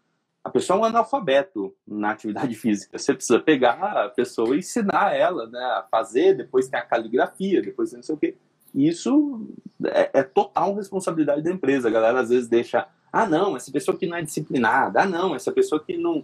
[0.43, 2.97] a pessoa é um analfabeto na atividade física.
[2.97, 7.61] Você precisa pegar a pessoa e ensinar ela né, a fazer, depois tem a caligrafia,
[7.61, 8.37] depois não sei o quê.
[8.73, 9.47] Isso
[9.85, 11.87] é, é total responsabilidade da empresa.
[11.87, 15.01] A galera às vezes deixa ah, não, essa pessoa que não é disciplinada.
[15.01, 16.23] Ah, não, essa pessoa que não,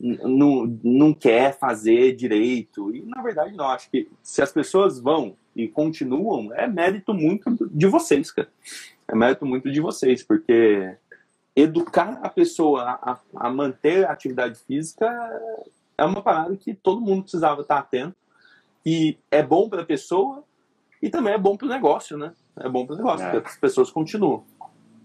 [0.00, 2.94] não, não quer fazer direito.
[2.94, 3.66] E, na verdade, não.
[3.66, 8.48] Acho que se as pessoas vão e continuam, é mérito muito de vocês, cara.
[9.08, 10.96] É mérito muito de vocês, porque
[11.54, 15.06] educar a pessoa a, a manter a atividade física
[15.98, 18.16] é uma parada que todo mundo precisava estar atento.
[18.86, 20.44] E é bom para a pessoa
[21.02, 22.32] e também é bom para o negócio, né?
[22.58, 23.30] É bom para o negócio, é.
[23.30, 24.44] porque as pessoas continuam.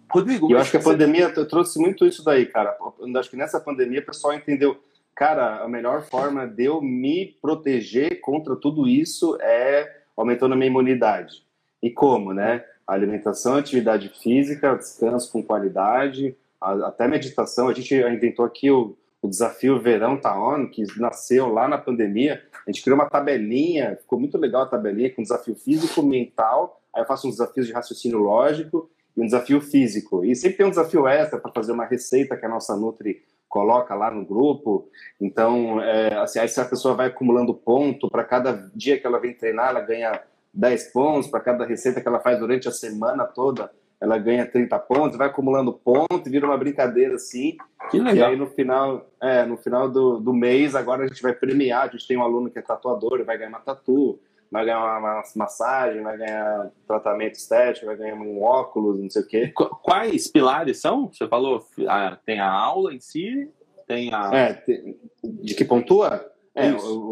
[0.09, 2.77] Rodrigo, eu acho que a pandemia trouxe muito isso daí, cara.
[2.99, 4.77] Eu acho que nessa pandemia o pessoal entendeu,
[5.15, 10.69] cara, a melhor forma de eu me proteger contra tudo isso é aumentando a minha
[10.69, 11.43] imunidade.
[11.81, 12.63] E como, né?
[12.87, 17.67] Alimentação, atividade física, descanso com qualidade, até meditação.
[17.67, 22.41] A gente inventou aqui o, o desafio Verão Tá On, que nasceu lá na pandemia.
[22.65, 26.81] A gente criou uma tabelinha, ficou muito legal a tabelinha, com desafio físico, mental.
[26.93, 30.23] Aí eu faço uns desafios de raciocínio lógico e um desafio físico.
[30.23, 33.95] E sempre tem um desafio extra para fazer uma receita que a nossa Nutri coloca
[33.95, 34.87] lá no grupo.
[35.19, 39.19] Então, é, assim, aí se a pessoa vai acumulando ponto, para cada dia que ela
[39.19, 40.21] vem treinar, ela ganha
[40.53, 44.77] 10 pontos, para cada receita que ela faz durante a semana toda, ela ganha 30
[44.79, 47.57] pontos, vai acumulando ponto, vira uma brincadeira assim.
[47.89, 48.15] Que legal.
[48.15, 51.83] E aí no final, é, no final do, do mês, agora a gente vai premiar,
[51.83, 54.19] a gente tem um aluno que é tatuador, vai ganhar uma tatu,
[54.51, 59.21] vai ganhar uma, uma massagem, vai ganhar tratamento estético, vai ganhar um óculos, não sei
[59.21, 59.51] o quê.
[59.81, 61.11] Quais pilares são?
[61.11, 63.49] Você falou, ah, tem a aula em si,
[63.87, 64.29] tem a...
[64.33, 66.31] É, tem, de que pontua?
[66.53, 66.69] É,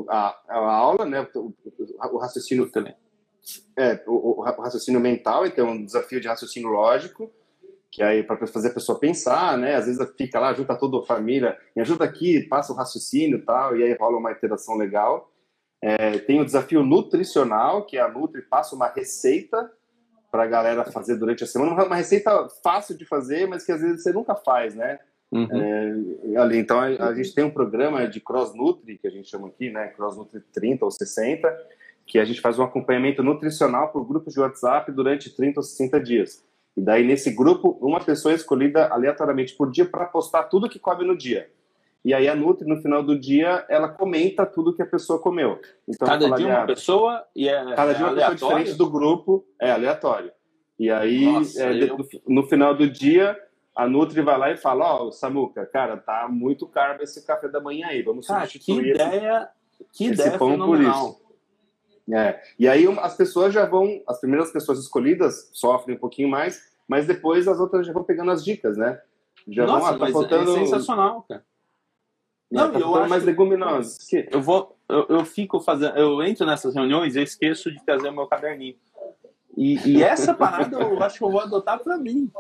[0.09, 1.53] a, a, aula, né, o,
[2.13, 2.95] o raciocínio também.
[3.77, 7.31] É, o, o, raciocínio mental, então, um desafio de raciocínio lógico,
[7.91, 9.75] que aí para fazer a pessoa pensar, né?
[9.75, 13.41] Às vezes fica lá, junta toda a família, me ajuda aqui, passa o raciocínio e
[13.41, 15.31] tal, e aí rola uma interação legal.
[15.81, 19.69] É, tem o desafio nutricional, que é a Nutri passa uma receita
[20.31, 23.81] para a galera fazer durante a semana, uma receita fácil de fazer, mas que às
[23.81, 24.99] vezes você nunca faz, né?
[25.31, 25.47] Uhum.
[25.51, 29.29] É, ali, então a, a, gente tem um programa de Cross Nutri, que a gente
[29.29, 29.87] chama aqui, né?
[29.89, 31.55] Cross Nutri 30 ou 60,
[32.05, 35.99] que a gente faz um acompanhamento nutricional por grupos de WhatsApp durante 30 ou 60
[36.01, 36.43] dias.
[36.75, 40.79] E daí, nesse grupo, uma pessoa é escolhida aleatoriamente por dia para postar tudo que
[40.79, 41.49] come no dia.
[42.03, 45.59] E aí a Nutri, no final do dia, ela comenta tudo que a pessoa comeu.
[45.87, 48.33] Então, cada dia uma pessoa e é Cada dia uma aleatório?
[48.33, 50.31] pessoa diferente do grupo, é aleatório.
[50.77, 51.97] E aí, Nossa, é, eu...
[52.27, 53.39] no final do dia,
[53.73, 57.47] a Nutri vai lá e fala, ó, oh, Samuca, cara, tá muito carbo esse café
[57.47, 59.49] da manhã aí, vamos substituir que ideia,
[59.79, 61.22] esse, que esse ideia pão por isso.
[62.11, 62.41] É.
[62.59, 67.07] E aí as pessoas já vão, as primeiras pessoas escolhidas sofrem um pouquinho mais, mas
[67.07, 68.99] depois as outras já vão pegando as dicas, né?
[69.47, 70.51] Já Nossa, vão, ah, tá faltando...
[70.51, 71.45] é sensacional, cara.
[72.51, 73.97] Não, tá eu acho mais leguminosas.
[74.07, 78.09] Que eu vou, eu, eu, fico fazendo, eu entro nessas reuniões e esqueço de trazer
[78.09, 78.75] o meu caderninho.
[79.57, 82.31] E, e essa parada eu acho que eu vou adotar para mim.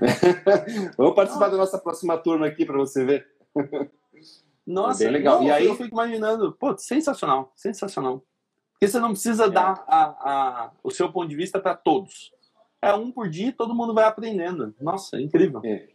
[0.96, 3.28] Vamos participar da nossa próxima turma aqui para você ver.
[4.66, 5.38] Nossa, é legal.
[5.38, 8.24] Não, e aí eu fico imaginando, pô, sensacional, sensacional.
[8.78, 9.50] Porque você não precisa é.
[9.50, 12.32] dar a, a, o seu ponto de vista para todos.
[12.80, 14.74] É um por dia e todo mundo vai aprendendo.
[14.80, 15.60] Nossa, é incrível.
[15.64, 15.88] É.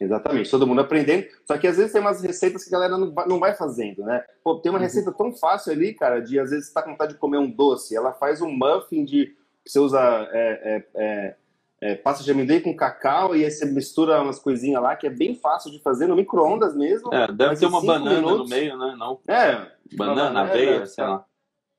[0.00, 1.26] Exatamente, todo mundo aprendendo.
[1.46, 4.02] Só que às vezes tem umas receitas que a galera não vai, não vai fazendo,
[4.02, 4.24] né?
[4.42, 4.84] Pô, tem uma uhum.
[4.84, 7.50] receita tão fácil ali, cara, de às vezes você tá com vontade de comer um
[7.50, 7.96] doce.
[7.96, 9.34] Ela faz um muffin de.
[9.64, 10.00] Você usa
[10.32, 11.36] é, é, é,
[11.80, 15.10] é, pasta de amendoim com cacau e aí você mistura umas coisinhas lá que é
[15.10, 17.14] bem fácil de fazer no micro-ondas mesmo.
[17.14, 18.50] É, deve ter uma banana minutos.
[18.50, 18.96] no meio, né?
[18.98, 19.20] Não.
[19.28, 19.70] É.
[19.96, 21.24] Banana, aveia, sei lá.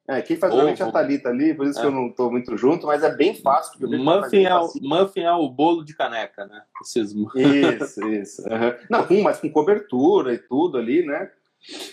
[0.07, 1.81] É, quem faz realmente é a Thalita ali, por isso é.
[1.81, 3.79] que eu não estou muito junto, mas é bem fácil.
[3.87, 6.61] Muffin é, o, muffin é o bolo de caneca, né?
[6.81, 7.13] Esses...
[7.35, 8.41] Isso, isso.
[8.41, 8.73] Uhum.
[8.89, 11.31] Não, mas com cobertura e tudo ali, né?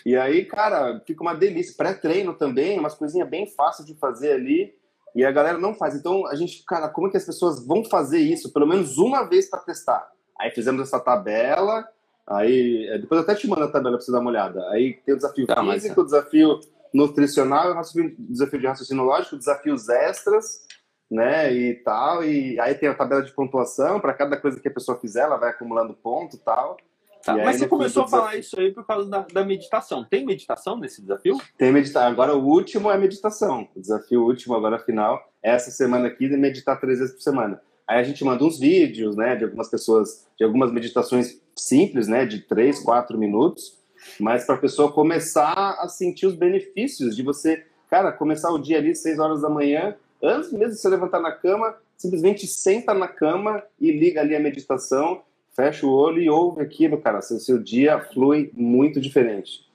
[0.05, 1.75] E aí, cara, fica uma delícia.
[1.77, 4.75] Pré-treino também, umas coisinhas bem fáceis de fazer ali.
[5.15, 5.95] E a galera não faz.
[5.95, 8.53] Então, a gente, cara, como é que as pessoas vão fazer isso?
[8.53, 10.11] Pelo menos uma vez para testar.
[10.39, 11.87] Aí fizemos essa tabela.
[12.27, 14.69] Aí, é, depois eu até te mando a tabela para você dar uma olhada.
[14.71, 15.99] Aí tem o desafio tá, físico, mas...
[15.99, 16.61] o desafio
[16.93, 17.75] nutricional,
[18.19, 20.67] desafio de raciocínio lógico, desafios extras,
[21.11, 24.73] né, e tal, e aí tem a tabela de pontuação, para cada coisa que a
[24.73, 26.77] pessoa fizer, ela vai acumulando ponto e tal.
[27.25, 30.05] Tá, e mas você começou a falar isso aí por causa da, da, meditação.
[30.05, 31.39] Tem meditação nesse desafio?
[31.59, 32.09] Tem meditação.
[32.09, 33.69] Agora o último é meditação.
[33.77, 37.61] O desafio último, agora final, é essa semana aqui de meditar três vezes por semana.
[37.87, 42.25] Aí a gente manda uns vídeos, né, de algumas pessoas, de algumas meditações simples, né,
[42.25, 43.80] de três, quatro minutos,
[44.19, 48.79] mas para a pessoa começar a sentir os benefícios de você, cara, começar o dia
[48.79, 52.95] ali às 6 horas da manhã, antes mesmo de você levantar na cama, simplesmente senta
[52.95, 55.23] na cama e liga ali a meditação,
[55.55, 57.21] fecha o olho e ouve aquilo, cara.
[57.21, 59.69] Seu, seu dia flui muito diferente.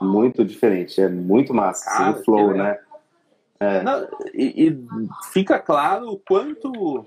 [0.00, 1.00] Muito diferente.
[1.00, 1.84] É muito massa.
[1.84, 2.78] Cara, assim, o flow, né?
[3.60, 3.82] É.
[3.82, 4.86] Não, e, e,
[5.32, 7.06] fica claro o quanto.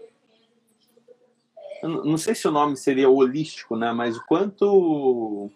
[1.82, 3.92] não sei se o nome seria holístico, né?
[3.94, 5.50] Mas o quanto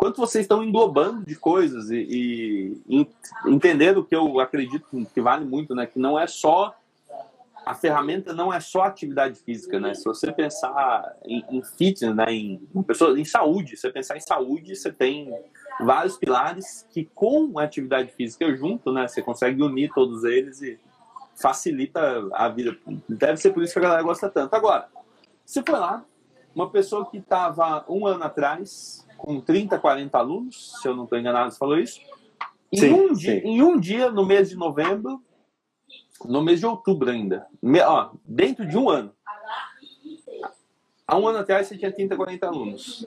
[0.00, 3.06] quanto vocês estão englobando de coisas e, e
[3.44, 5.84] entendendo que eu acredito que vale muito, né?
[5.84, 6.74] Que não é só
[7.66, 9.92] a ferramenta não é só atividade física, né?
[9.92, 12.32] Se você pensar em, em fitness, né?
[12.32, 15.34] Em, em, pessoa, em saúde, se você pensar em saúde, você tem
[15.82, 19.06] vários pilares que com a atividade física junto, né?
[19.06, 20.80] Você consegue unir todos eles e
[21.36, 22.74] facilita a vida.
[23.06, 24.54] Deve ser por isso que a galera gosta tanto.
[24.54, 24.88] Agora,
[25.44, 26.02] se for lá,
[26.54, 31.18] uma pessoa que estava um ano atrás com 30, 40 alunos, se eu não estou
[31.18, 32.00] enganado, você falou isso.
[32.72, 35.22] Em, sim, um dia, em um dia, no mês de novembro,
[36.24, 39.12] no mês de outubro ainda, me, ó, dentro de um ano.
[41.06, 43.06] Há um ano atrás você tinha 30, 40 alunos.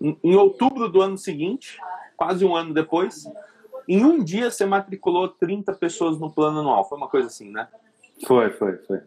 [0.00, 1.78] Em, em outubro do ano seguinte,
[2.16, 3.24] quase um ano depois,
[3.88, 6.88] em um dia você matriculou 30 pessoas no plano anual.
[6.88, 7.68] Foi uma coisa assim, né?
[8.26, 9.00] Foi, foi, foi.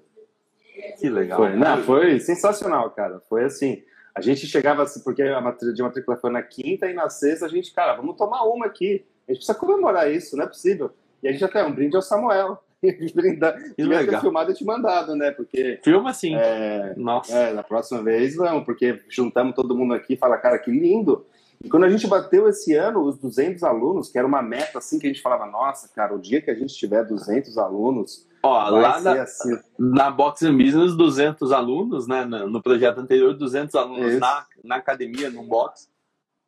[0.97, 1.37] Que legal.
[1.37, 3.21] Foi, não, foi sensacional, cara.
[3.27, 3.83] Foi assim
[4.17, 5.39] A gente chegava assim, porque a
[5.73, 9.05] de matrícula foi na quinta e na sexta a gente, cara, vamos tomar uma aqui.
[9.27, 10.91] A gente precisa comemorar isso, não é possível.
[11.21, 12.61] E a gente até um brinde ao Samuel.
[13.13, 13.55] brindar.
[13.75, 14.21] Que legal.
[14.21, 15.31] filmado e te mandado, né?
[15.31, 15.79] Porque.
[15.83, 16.35] Filma sim.
[16.35, 17.33] É, Nossa.
[17.33, 21.25] É, na próxima vez vamos, porque juntamos todo mundo aqui e fala, cara, que lindo.
[21.63, 24.99] E quando a gente bateu esse ano os 200 alunos, que era uma meta assim
[24.99, 28.27] que a gente falava, nossa, cara, o dia que a gente tiver 200 alunos.
[28.43, 29.57] Ó, lá na, assim.
[29.77, 32.23] na Boxing Business, 200 alunos, né?
[32.25, 35.89] No projeto anterior, 200 alunos na, na academia, no box.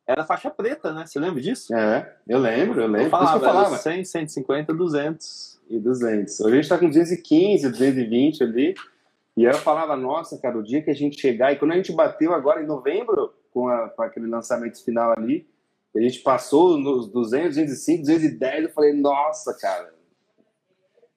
[0.06, 1.06] Era faixa preta, né?
[1.06, 1.74] Você lembra disso?
[1.74, 3.06] É, eu lembro, eu lembro.
[3.06, 3.76] Eu falava, eu falava.
[3.76, 5.60] 100, 150, 200.
[5.68, 6.40] E 200.
[6.40, 8.74] Hoje a gente tá com 215, 220 ali.
[9.36, 11.52] E aí eu falava, nossa, cara, o dia que a gente chegar.
[11.52, 15.46] E quando a gente bateu agora em novembro, com, a, com aquele lançamento final ali.
[15.94, 18.64] A gente passou nos 200, 205, 210.
[18.64, 19.92] Eu falei, nossa, cara.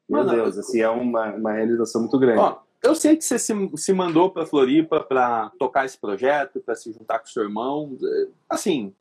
[0.09, 2.39] Meu Mano, Deus, assim, é uma, uma realização muito grande.
[2.39, 6.75] Ó, eu sei que você se, se mandou para Floripa para tocar esse projeto, para
[6.75, 7.97] se juntar com seu irmão.
[8.49, 8.93] Assim,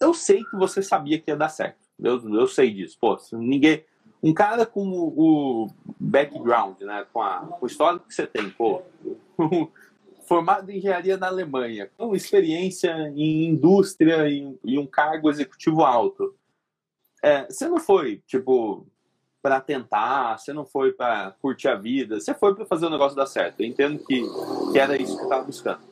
[0.00, 1.78] eu sei que você sabia que ia dar certo.
[2.02, 2.98] Eu, eu sei disso.
[3.00, 3.84] Pô, ninguém.
[4.22, 7.06] Um cara com o, o background, né?
[7.12, 8.82] Com, a, com o histórico que você tem, pô.
[10.26, 16.34] formado em engenharia na Alemanha, com experiência em indústria e, um cargo executivo alto.
[17.22, 18.86] É, você não foi, tipo,
[19.40, 23.16] para tentar, você não foi para curtir a vida, você foi para fazer o negócio
[23.16, 23.60] dar certo.
[23.60, 24.22] Eu entendo que,
[24.72, 25.91] que era isso que eu estava buscando.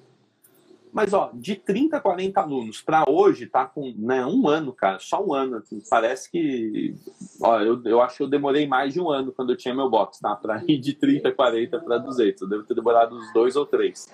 [0.92, 5.24] Mas, ó, de 30, 40 alunos para hoje, tá com né, um ano, cara, só
[5.24, 5.62] um ano.
[5.88, 6.94] Parece que.
[7.40, 9.88] Ó, eu, eu acho que eu demorei mais de um ano quando eu tinha meu
[9.88, 10.34] box, tá?
[10.34, 12.42] Para ir de 30, 40 para 200.
[12.42, 14.10] Eu devo ter demorado uns dois ou três.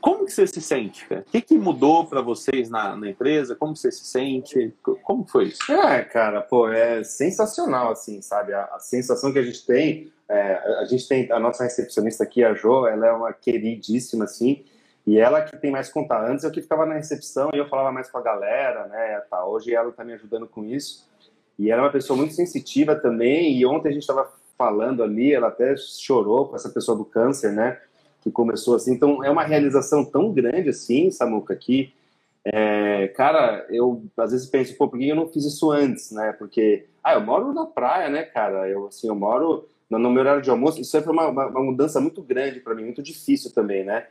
[0.00, 1.22] Como que você se sente, cara?
[1.26, 3.56] O que, que mudou para vocês na, na, empresa?
[3.56, 4.72] Como você se sente?
[5.02, 5.72] Como foi isso?
[5.72, 8.52] É, cara, pô, é sensacional, assim, sabe?
[8.52, 12.44] A, a sensação que a gente tem, é, a gente tem, a nossa recepcionista aqui,
[12.44, 14.64] a Jo, ela é uma queridíssima, assim,
[15.06, 16.26] e ela que tem mais contato.
[16.26, 19.22] Antes eu que ficava na recepção e eu falava mais com a galera, né?
[19.30, 19.46] Tá.
[19.46, 21.08] Hoje ela está me ajudando com isso.
[21.56, 23.56] E ela é uma pessoa muito sensitiva também.
[23.56, 24.28] E ontem a gente estava
[24.58, 27.80] falando ali, ela até chorou com essa pessoa do câncer, né?
[28.20, 28.94] Que começou assim.
[28.94, 31.94] Então é uma realização tão grande assim, Samuca, que,
[32.44, 36.32] é, cara, eu às vezes penso, pô, por que eu não fiz isso antes, né?
[36.32, 38.68] Porque, ah, eu moro na praia, né, cara?
[38.68, 40.80] Eu, assim, eu moro no, meu horário de almoço.
[40.80, 44.04] Isso foi uma, uma, uma mudança muito grande para mim, muito difícil também, né?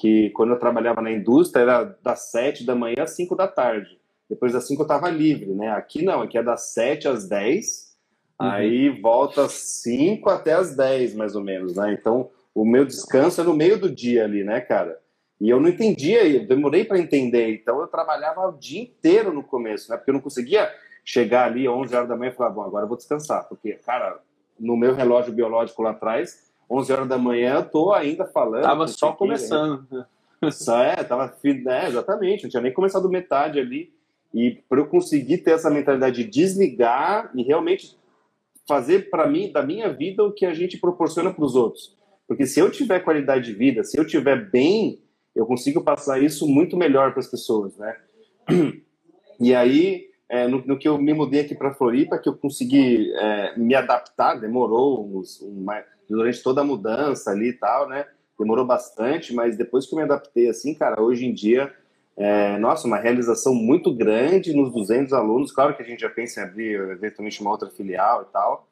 [0.00, 4.00] Que quando eu trabalhava na indústria era das 7 da manhã às 5 da tarde.
[4.30, 5.70] Depois das 5 eu estava livre, né?
[5.72, 7.96] Aqui não, aqui é das 7 às 10,
[8.40, 8.46] uhum.
[8.46, 11.92] aí volta às 5 até às 10, mais ou menos, né?
[11.92, 14.98] Então, o meu descanso é no meio do dia ali, né, cara?
[15.38, 17.52] E eu não entendia, eu demorei para entender.
[17.52, 19.98] Então, eu trabalhava o dia inteiro no começo, né?
[19.98, 20.70] Porque eu não conseguia
[21.04, 23.46] chegar ali às 11 horas da manhã e falar, bom, agora eu vou descansar.
[23.48, 24.18] Porque, cara,
[24.58, 28.62] no meu relógio biológico lá atrás, 11 horas da manhã, tô ainda falando.
[28.62, 30.06] Tava só começando.
[30.50, 33.92] Só é, tava, é, exatamente, não tinha nem começado metade ali.
[34.32, 37.94] E para eu conseguir ter essa mentalidade de desligar e realmente
[38.66, 41.94] fazer para mim, da minha vida, o que a gente proporciona para os outros.
[42.26, 45.00] Porque se eu tiver qualidade de vida, se eu tiver bem,
[45.34, 47.96] eu consigo passar isso muito melhor para as pessoas, né?
[49.42, 53.10] E aí, é, no, no, que eu me mudei aqui para Floripa, que eu consegui
[53.14, 55.64] é, me adaptar, demorou uns, um,
[56.10, 58.04] durante toda a mudança ali e tal, né?
[58.38, 61.72] Demorou bastante, mas depois que eu me adaptei assim, cara, hoje em dia,
[62.16, 65.52] é, nossa, uma realização muito grande nos 200 alunos.
[65.52, 68.68] Claro que a gente já pensa em abrir eventualmente uma outra filial e tal.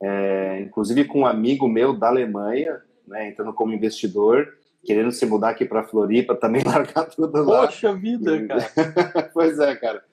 [0.00, 4.54] É, inclusive com um amigo meu da Alemanha, né, entrando como investidor,
[4.84, 7.66] querendo se mudar aqui para Floripa, também largar tudo lá.
[7.66, 9.30] Poxa vida, cara.
[9.34, 10.04] pois é, cara.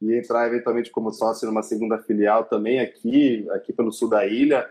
[0.00, 4.66] E entrar eventualmente como sócio numa segunda filial também aqui, aqui pelo sul da ilha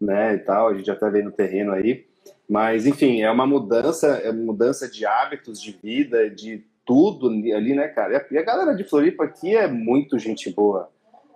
[0.00, 2.06] né, e tal, a gente até vê no terreno aí.
[2.48, 7.74] Mas, enfim, é uma mudança, é uma mudança de hábitos, de vida, de tudo ali,
[7.74, 8.26] né, cara?
[8.30, 10.88] E a galera de Floripa aqui é muito gente boa.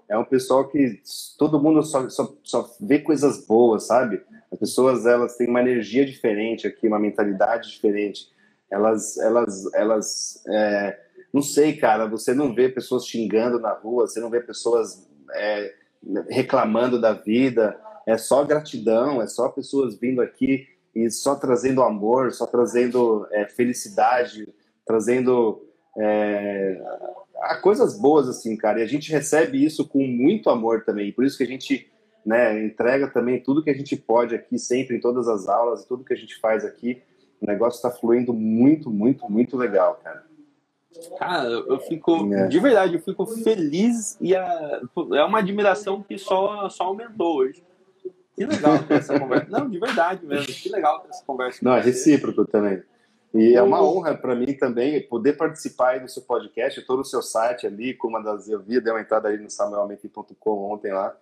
[0.08, 1.00] É um pessoal que
[1.36, 4.22] todo mundo só, só, só vê coisas boas, sabe?
[4.50, 8.28] As pessoas, elas têm uma energia diferente aqui, uma mentalidade diferente.
[8.70, 10.98] Elas, elas, elas, é,
[11.32, 15.74] não sei, cara, você não vê pessoas xingando na rua, você não vê pessoas é,
[16.28, 17.80] reclamando da vida,
[18.10, 23.46] é só gratidão, é só pessoas vindo aqui e só trazendo amor, só trazendo é,
[23.46, 24.52] felicidade,
[24.84, 25.62] trazendo
[25.96, 26.80] é,
[27.62, 28.80] coisas boas, assim, cara.
[28.80, 31.12] E a gente recebe isso com muito amor também.
[31.12, 31.88] Por isso que a gente
[32.26, 36.04] né, entrega também tudo que a gente pode aqui, sempre, em todas as aulas, tudo
[36.04, 37.00] que a gente faz aqui.
[37.40, 40.24] O negócio está fluindo muito, muito, muito legal, cara.
[41.16, 42.48] Cara, eu fico, é.
[42.48, 44.80] de verdade, eu fico feliz e a,
[45.14, 47.62] é uma admiração que só, só aumentou hoje.
[48.40, 49.46] Que legal ter essa conversa.
[49.50, 50.46] Não, de verdade mesmo.
[50.46, 51.58] Que legal ter essa conversa.
[51.60, 52.82] Não, é recíproco também.
[53.34, 56.80] E é uma honra para mim também poder participar aí do seu podcast.
[56.80, 58.48] Estou no seu site ali, com uma das.
[58.48, 61.14] Eu vi, dei uma entrada aí no samuelmente.com ontem lá,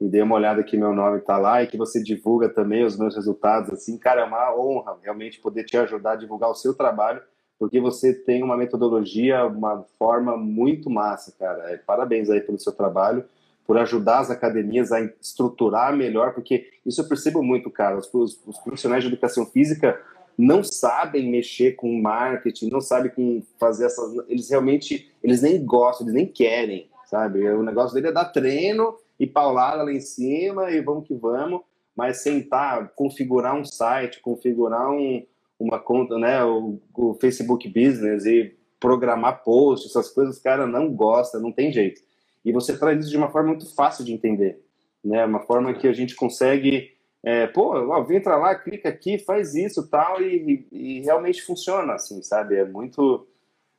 [0.00, 2.98] e dei uma olhada que meu nome está lá e que você divulga também os
[2.98, 3.70] meus resultados.
[3.70, 7.20] Assim, cara, é uma honra realmente poder te ajudar a divulgar o seu trabalho,
[7.58, 11.72] porque você tem uma metodologia, uma forma muito massa, cara.
[11.72, 13.22] É, parabéns aí pelo seu trabalho
[13.66, 17.96] por ajudar as academias a estruturar melhor, porque isso eu percebo muito, cara.
[17.96, 19.98] Os, os, profissionais de educação física
[20.36, 24.14] não sabem mexer com marketing, não sabem com fazer essas.
[24.28, 27.48] Eles realmente, eles nem gostam, eles nem querem, sabe?
[27.48, 31.62] O negócio dele é dar treino e paulada lá em cima e vamos que vamos,
[31.96, 35.24] mas sentar, configurar um site, configurar um,
[35.58, 36.44] uma conta, né?
[36.44, 42.02] O, o Facebook Business e programar posts, essas coisas, cara, não gosta, não tem jeito.
[42.44, 44.60] E você traz isso de uma forma muito fácil de entender,
[45.02, 45.24] né?
[45.24, 46.92] Uma forma que a gente consegue,
[47.22, 51.94] é, pô, ó, vem entrar lá, clica aqui, faz isso, tal, e, e realmente funciona,
[51.94, 52.56] assim, sabe?
[52.56, 53.26] É muito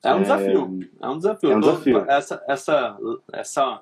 [0.06, 1.52] é um desafio, é, é um desafio.
[1.52, 2.06] É um desafio.
[2.08, 2.98] Essa, essa,
[3.34, 3.82] essa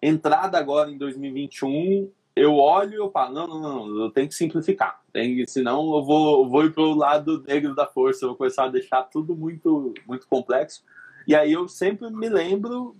[0.00, 4.34] entrada agora em 2021, eu olho e eu falo, não, não, não, eu tenho que
[4.34, 5.02] simplificar.
[5.12, 8.64] Tem, senão eu vou, vou ir para o lado negro da força, eu vou começar
[8.64, 10.82] a deixar tudo muito, muito complexo.
[11.28, 12.96] E aí eu sempre me lembro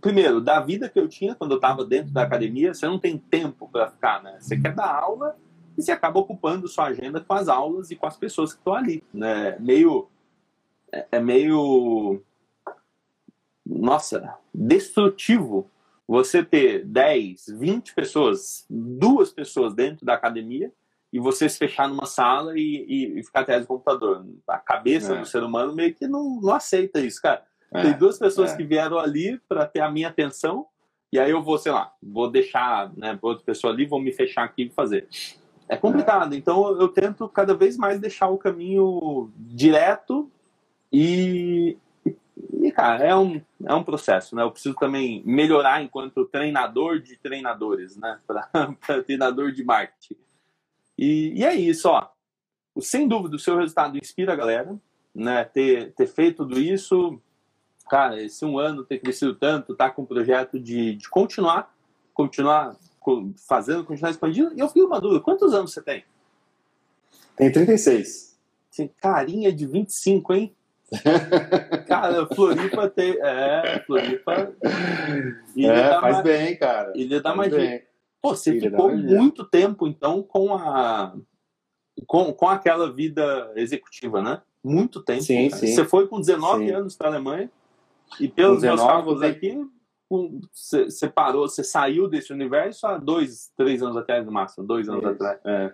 [0.00, 3.18] primeiro, da vida que eu tinha quando eu estava dentro da academia, você não tem
[3.18, 4.38] tempo para ficar, né?
[4.40, 5.36] Você quer dar aula
[5.76, 8.74] e você acaba ocupando sua agenda com as aulas e com as pessoas que estão
[8.74, 9.58] ali, né?
[9.58, 10.08] Meio
[10.92, 12.22] é, é meio
[13.64, 15.70] nossa, destrutivo
[16.06, 20.70] você ter 10, 20 pessoas, duas pessoas dentro da academia
[21.10, 24.26] e você se fechar numa sala e, e, e ficar atrás do computador.
[24.46, 25.20] A cabeça é.
[25.20, 27.42] do ser humano meio que não, não aceita isso, cara.
[27.74, 28.56] É, Tem duas pessoas é.
[28.56, 30.66] que vieram ali para ter a minha atenção,
[31.12, 34.44] e aí eu vou, sei lá, vou deixar né, outra pessoa ali, vou me fechar
[34.44, 35.08] aqui e fazer.
[35.68, 36.38] É complicado, é.
[36.38, 40.30] então eu tento cada vez mais deixar o caminho direto
[40.92, 41.76] e,
[42.62, 44.42] e cara, é um, é um processo, né?
[44.42, 48.20] Eu preciso também melhorar enquanto treinador de treinadores, né?
[48.26, 50.16] Para treinador de marketing.
[50.96, 52.08] E, e é isso, ó.
[52.78, 54.78] Sem dúvida, o seu resultado inspira a galera,
[55.14, 55.44] né?
[55.44, 57.20] Ter, ter feito tudo isso,
[57.88, 61.74] cara, esse um ano ter crescido tanto, tá com um projeto de, de continuar,
[62.12, 62.76] continuar
[63.46, 64.52] fazendo, continuar expandindo.
[64.54, 66.04] E eu fiquei uma dúvida, quantos anos você tem?
[67.36, 68.38] Tem 36.
[68.76, 70.54] Tem carinha de 25, hein?
[71.86, 73.16] cara, Floripa tem.
[73.20, 74.54] É, Floripa.
[75.56, 76.92] é, faz bem, cara.
[77.22, 77.58] Da Magia.
[77.58, 77.82] Bem.
[78.20, 81.14] Pô, você Ilha ficou muito tempo, então, com a.
[82.06, 84.42] Com, com aquela vida executiva, né?
[84.62, 85.22] Muito tempo.
[85.22, 85.68] Sim, sim.
[85.68, 86.72] Você foi com 19 sim.
[86.72, 87.50] anos para a Alemanha.
[88.20, 89.58] E pelos 19, meus cálculos aqui,
[90.52, 95.04] você parou, você saiu desse universo há dois, três anos atrás, no máximo, dois anos
[95.04, 95.38] atrás.
[95.44, 95.72] É.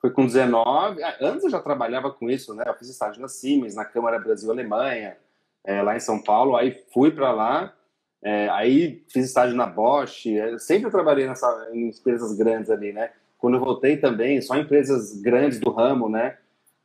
[0.00, 1.02] Foi com 19.
[1.02, 2.64] Ah, antes eu já trabalhava com isso, né?
[2.66, 5.16] Eu fiz estágio na Siemens, na Câmara Brasil-Alemanha,
[5.64, 6.56] é, lá em São Paulo.
[6.56, 7.74] Aí fui para lá,
[8.22, 10.26] é, aí fiz estágio na Bosch.
[10.26, 13.10] É, sempre trabalhei nessa, em empresas grandes ali, né?
[13.38, 16.38] Quando eu voltei também, só empresas grandes do ramo, né?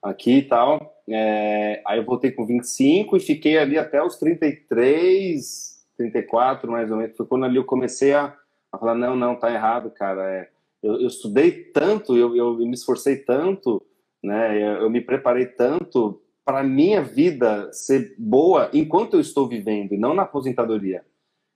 [0.04, 0.94] Aqui e tal.
[1.08, 6.98] É, aí eu voltei com 25 e fiquei ali até os 33, 34 mais ou
[6.98, 7.16] menos.
[7.16, 8.36] Foi quando ali eu comecei a,
[8.72, 10.30] a falar: não, não, tá errado, cara.
[10.30, 10.50] É,
[10.82, 13.82] eu, eu, estudei tanto, eu, eu, me esforcei tanto,
[14.22, 19.94] né, eu, eu me preparei tanto para minha vida ser boa enquanto eu estou vivendo
[19.94, 21.06] e não na aposentadoria.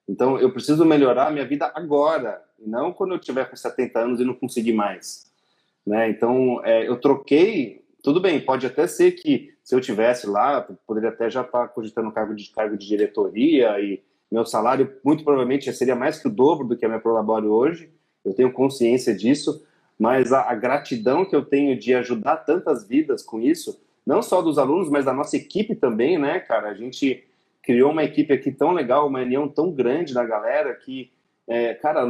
[0.08, 4.22] Então eu preciso melhorar a minha vida agora, não quando eu tiver com 70 anos
[4.22, 5.30] e não conseguir mais.
[5.86, 6.10] Né?
[6.10, 11.10] Então é, eu troquei tudo bem, pode até ser que se eu tivesse lá, poderia
[11.10, 14.02] até já estar cogitando cargo de cargo de diretoria e
[14.32, 17.92] meu salário muito provavelmente seria mais que o dobro do que a minha prolabore hoje.
[18.24, 19.62] Eu tenho consciência disso,
[20.00, 24.42] mas a, a, gratidão que eu tenho de ajudar tantas vidas com isso, não só
[24.42, 26.70] dos alunos, mas da nossa equipe também, né, cara?
[26.70, 27.26] A gente
[27.62, 31.12] criou uma equipe aqui tão legal, uma união tão grande da galera que,
[31.46, 32.08] é, cara,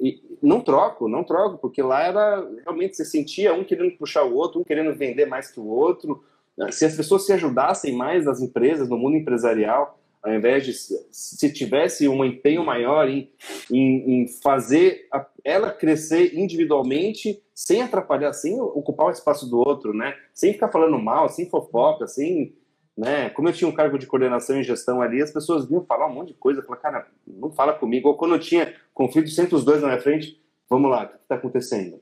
[0.00, 4.34] e não troco, não troco, porque lá era realmente você sentia um querendo puxar o
[4.34, 6.22] outro, um querendo vender mais que o outro.
[6.70, 11.52] Se as pessoas se ajudassem mais nas empresas, no mundo empresarial, ao invés de se
[11.52, 13.30] tivesse um empenho maior em,
[13.70, 19.94] em, em fazer a, ela crescer individualmente, sem atrapalhar, sem ocupar o espaço do outro,
[19.94, 20.14] né?
[20.34, 22.54] Sem ficar falando mal, sem fofoca, sem
[22.98, 23.30] né?
[23.30, 26.14] Como eu tinha um cargo de coordenação e gestão ali, as pessoas vinham falar um
[26.14, 28.08] monte de coisa, falar, cara, não fala comigo.
[28.08, 31.14] Ou quando eu tinha conflito, sempre os dois na minha frente, vamos lá, o que
[31.14, 32.00] está acontecendo?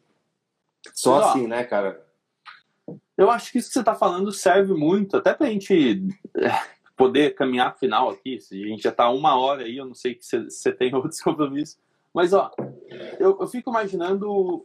[0.94, 2.02] Só Mas, assim, ó, né, cara?
[3.14, 6.02] Eu acho que isso que você está falando serve muito, até para a gente
[6.38, 6.48] é,
[6.96, 8.38] poder caminhar pro final aqui.
[8.50, 11.78] A gente já está uma hora aí, eu não sei se você tem outros compromissos.
[12.14, 12.50] Mas, ó,
[13.20, 14.62] eu, eu fico imaginando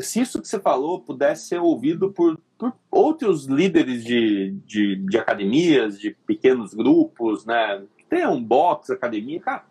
[0.00, 5.16] se isso que você falou pudesse ser ouvido por, por outros líderes de, de, de,
[5.16, 7.82] academias, de pequenos grupos, né?
[8.06, 9.64] Tem um box, academia, cara,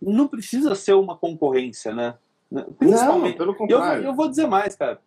[0.00, 2.14] não precisa ser uma concorrência, né?
[2.78, 4.04] Principalmente, não, pelo contrário.
[4.04, 5.02] Eu, eu vou dizer mais, cara.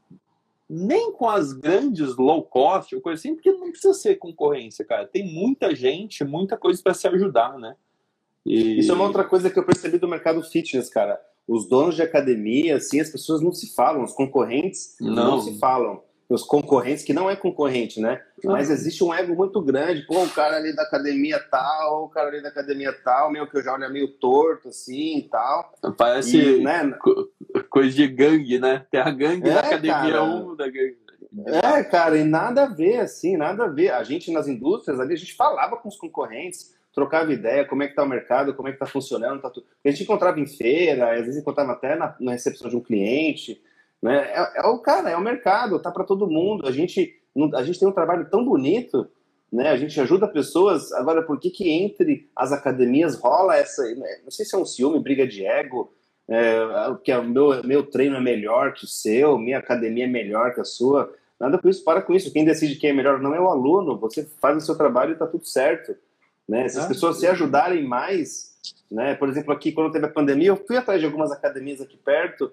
[0.70, 5.08] Nem com as grandes low cost ou coisa assim, porque não precisa ser concorrência, cara.
[5.08, 7.76] Tem muita gente, muita coisa para se ajudar, né?
[8.46, 8.80] E...
[8.80, 11.20] Isso é uma outra coisa que eu percebi do mercado fitness, cara.
[11.48, 15.58] Os donos de academia, assim, as pessoas não se falam, os concorrentes não, não se
[15.58, 18.21] falam os concorrentes, que não é concorrente, né?
[18.43, 20.01] Mas existe um ego muito grande.
[20.07, 23.57] Pô, o cara ali da academia tal, o cara ali da academia tal, meio que
[23.57, 25.73] eu já olho meio torto, assim e tal.
[25.97, 26.97] Parece e, né?
[27.69, 28.86] coisa de gangue, né?
[28.89, 30.97] Tem a gangue é, da academia 1 um, da gangue.
[31.47, 33.91] É, cara, e nada a ver, assim, nada a ver.
[33.91, 37.88] A gente nas indústrias ali, a gente falava com os concorrentes, trocava ideia, como é
[37.88, 39.67] que tá o mercado, como é que tá funcionando, tá tudo.
[39.84, 43.61] A gente encontrava em feira, às vezes encontrava até na, na recepção de um cliente.
[44.02, 44.32] Né?
[44.32, 46.68] É, é, o cara, é o mercado, tá para todo mundo.
[46.68, 47.20] A gente,
[47.54, 49.08] a gente tem um trabalho tão bonito,
[49.52, 49.70] né?
[49.70, 50.91] A gente ajuda pessoas.
[50.93, 53.84] Agora, por que que entre as academias rola essa?
[53.96, 54.20] Né?
[54.24, 55.93] Não sei se é um ciúme, briga de ego,
[56.28, 56.60] é,
[57.04, 60.62] que o meu, meu treino é melhor que o seu, minha academia é melhor que
[60.62, 61.14] a sua.
[61.39, 62.32] Nada com isso, para com isso.
[62.32, 63.98] Quem decide quem é melhor não é o aluno.
[64.00, 65.96] Você faz o seu trabalho e está tudo certo.
[66.48, 66.68] Né?
[66.68, 68.56] Se as ah, pessoas se ajudarem mais,
[68.91, 69.16] né?
[69.16, 72.52] Por exemplo, aqui quando teve a pandemia, eu fui atrás de algumas academias aqui perto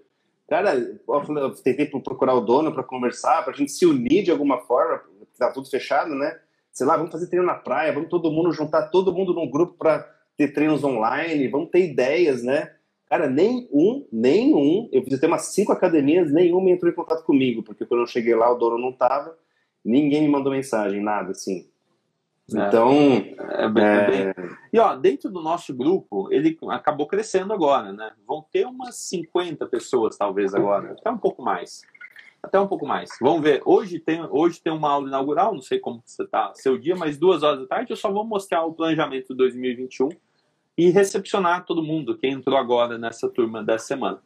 [0.52, 4.58] Cara, eu tentei procurar o dono para conversar, para a gente se unir de alguma
[4.58, 6.38] forma, porque tá tudo fechado, né?
[6.70, 9.78] Sei lá, vamos fazer treino na praia, vamos todo mundo juntar todo mundo num grupo
[9.78, 12.70] para ter treinos online, vamos ter ideias, né?
[13.06, 18.00] Cara, nenhum, nenhum, eu visitei umas cinco academias, nenhuma entrou em contato comigo, porque quando
[18.00, 19.34] eu cheguei lá o dono não tava,
[19.82, 21.66] ninguém me mandou mensagem, nada assim.
[22.50, 22.66] É.
[22.66, 22.90] Então.
[22.90, 24.34] É bem, é...
[24.34, 24.50] Bem...
[24.72, 28.12] E ó, dentro do nosso grupo, ele acabou crescendo agora, né?
[28.26, 30.92] Vão ter umas 50 pessoas, talvez, agora.
[30.92, 31.82] Até um pouco mais.
[32.42, 33.10] Até um pouco mais.
[33.20, 33.62] Vamos ver.
[33.64, 37.16] Hoje tem, hoje tem uma aula inaugural, não sei como você tá seu dia, mas
[37.16, 40.08] duas horas da tarde eu só vou mostrar o planejamento de 2021
[40.76, 44.20] e recepcionar todo mundo que entrou agora nessa turma dessa semana.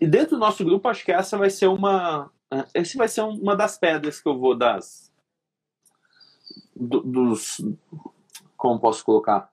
[0.00, 2.30] E dentro do nosso grupo, acho que essa vai ser uma.
[2.74, 5.09] Esse vai ser uma das pedras que eu vou das
[6.80, 7.60] do, dos.
[8.56, 9.50] Como posso colocar?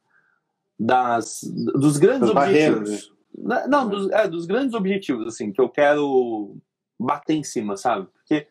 [0.80, 3.14] Das, dos grandes objetivos.
[3.38, 3.68] Né?
[3.68, 6.56] Não, dos, é, dos grandes objetivos, assim, que eu quero
[7.00, 8.08] bater em cima, sabe?
[8.08, 8.48] Porque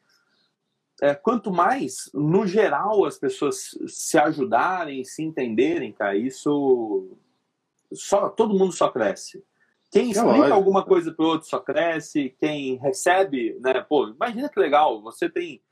[1.03, 7.16] é, quanto mais, no geral, as pessoas se ajudarem, se entenderem, cara, isso.
[7.93, 9.45] Só, todo mundo só cresce.
[9.91, 12.35] Quem é explica é alguma coisa para o outro só cresce.
[12.39, 13.81] Quem recebe, né?
[13.81, 15.62] Pô, imagina que legal, você tem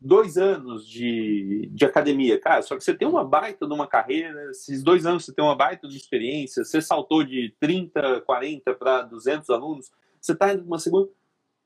[0.00, 4.50] dois anos de, de academia, cara, só que você tem uma baita de uma carreira,
[4.50, 9.02] esses dois anos você tem uma baita de experiência, você saltou de 30, 40 para
[9.02, 9.90] 200 alunos,
[10.20, 11.10] você está indo uma segunda.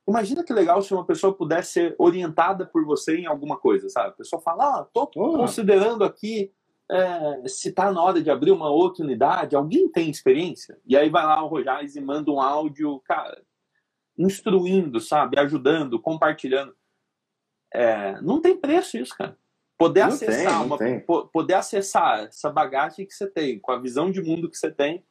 [0.08, 4.08] Imagina que legal se uma pessoa pudesse ser orientada por você em alguma coisa, sabe?
[4.08, 6.50] A pessoa fala, ah, tô considerando aqui
[6.90, 10.78] é, se tá na hora de abrir uma outra unidade, alguém tem experiência?
[10.86, 13.42] E aí vai lá o Rojais e manda um áudio, cara,
[14.18, 15.38] instruindo, sabe?
[15.38, 16.74] Ajudando, compartilhando.
[17.72, 19.36] É, não tem preço isso, cara.
[19.76, 21.00] Poder não acessar tem, uma, tem.
[21.32, 25.04] poder acessar essa bagagem que você tem, com a visão de mundo que você tem,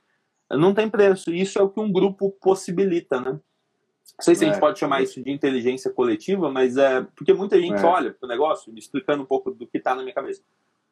[0.51, 1.33] não tem preço.
[1.33, 3.31] Isso é o que um grupo possibilita, né?
[3.31, 4.47] Não sei se é.
[4.47, 4.61] a gente é.
[4.61, 7.85] pode chamar isso de inteligência coletiva, mas é porque muita gente é.
[7.85, 10.41] olha para o negócio, me explicando um pouco do que está na minha cabeça.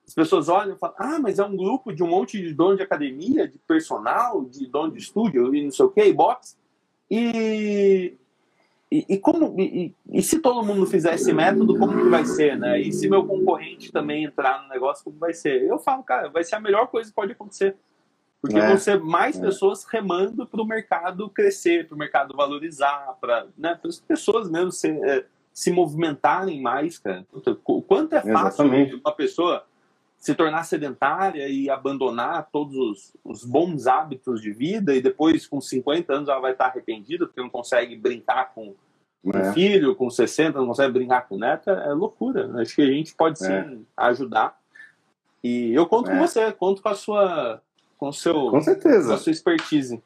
[0.07, 2.77] As pessoas olham e falam: ah, mas é um grupo de um monte de dono
[2.77, 6.57] de academia, de personal, de dono de estúdio e não sei o que, box.
[7.09, 8.17] E
[8.95, 12.57] e, e como e, e, se todo mundo fizer esse método, como que vai ser,
[12.57, 12.79] né?
[12.79, 15.63] E se meu concorrente também entrar no negócio, como vai ser?
[15.63, 17.75] Eu falo, cara, vai ser a melhor coisa que pode acontecer.
[18.39, 19.41] Porque é, vão ser mais é.
[19.41, 24.71] pessoas remando para o mercado crescer, para o mercado valorizar, para né, as pessoas mesmo
[24.71, 27.25] se, é, se movimentarem mais, cara.
[27.65, 28.95] O quanto é fácil Exatamente.
[28.95, 29.65] uma pessoa
[30.17, 35.59] se tornar sedentária e abandonar todos os, os, bons hábitos de vida e depois com
[35.59, 38.73] 50 anos ela vai estar arrependida porque não consegue brincar com
[39.33, 39.53] é.
[39.53, 42.51] filho, com 60 não consegue brincar com neta, é loucura.
[42.61, 43.77] Acho que a gente pode sim é.
[43.97, 44.57] ajudar.
[45.43, 46.13] E eu conto é.
[46.13, 47.61] com você, conto com a sua
[47.97, 49.07] com seu com certeza.
[49.07, 50.03] Com a sua expertise.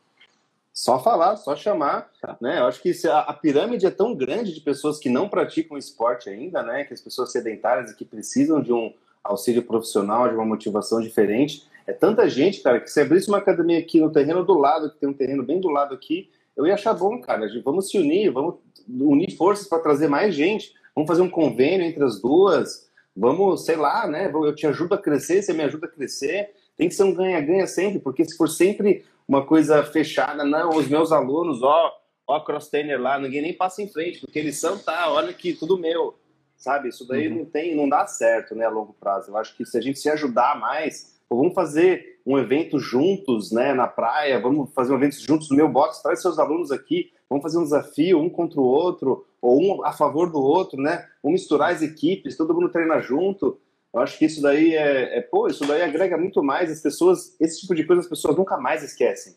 [0.72, 2.38] Só falar, só chamar, tá.
[2.40, 2.60] né?
[2.60, 6.30] Eu acho que a, a, pirâmide é tão grande de pessoas que não praticam esporte
[6.30, 6.86] ainda, né?
[6.86, 8.94] Que as pessoas sedentárias e que precisam de um
[9.24, 11.68] auxílio profissional, de uma motivação diferente.
[11.86, 14.98] É tanta gente, cara, que se abrisse uma academia aqui no terreno do lado, que
[14.98, 17.48] tem um terreno bem do lado aqui, eu ia achar bom, cara.
[17.64, 18.56] Vamos se unir, vamos
[18.90, 20.74] unir forças para trazer mais gente.
[20.96, 22.90] Vamos fazer um convênio entre as duas.
[23.16, 24.32] Vamos, sei lá, né?
[24.34, 26.52] Eu te ajudo a crescer, você me ajuda a crescer.
[26.76, 30.88] Tem que ser um ganha-ganha sempre, porque se for sempre uma coisa fechada, não, os
[30.88, 31.94] meus alunos, ó,
[32.26, 35.54] ó, cross trainer lá, ninguém nem passa em frente, porque eles são, tá, olha aqui,
[35.54, 36.16] tudo meu.
[36.58, 36.90] sabe?
[36.90, 37.40] Isso daí uhum.
[37.40, 39.32] não tem, não dá certo, né, a longo prazo.
[39.32, 43.74] Eu acho que se a gente se ajudar mais, vamos fazer um evento juntos, né,
[43.74, 47.44] na praia, vamos fazer um evento juntos no meu box, traz seus alunos aqui, vamos
[47.44, 51.08] fazer um desafio um contra o outro, ou um a favor do outro, né?
[51.24, 53.60] Vamos misturar as equipes, todo mundo treina junto.
[53.94, 57.36] Eu acho que isso daí é, é pô, isso daí agrega muito mais as pessoas,
[57.40, 59.36] esse tipo de coisa as pessoas nunca mais esquecem.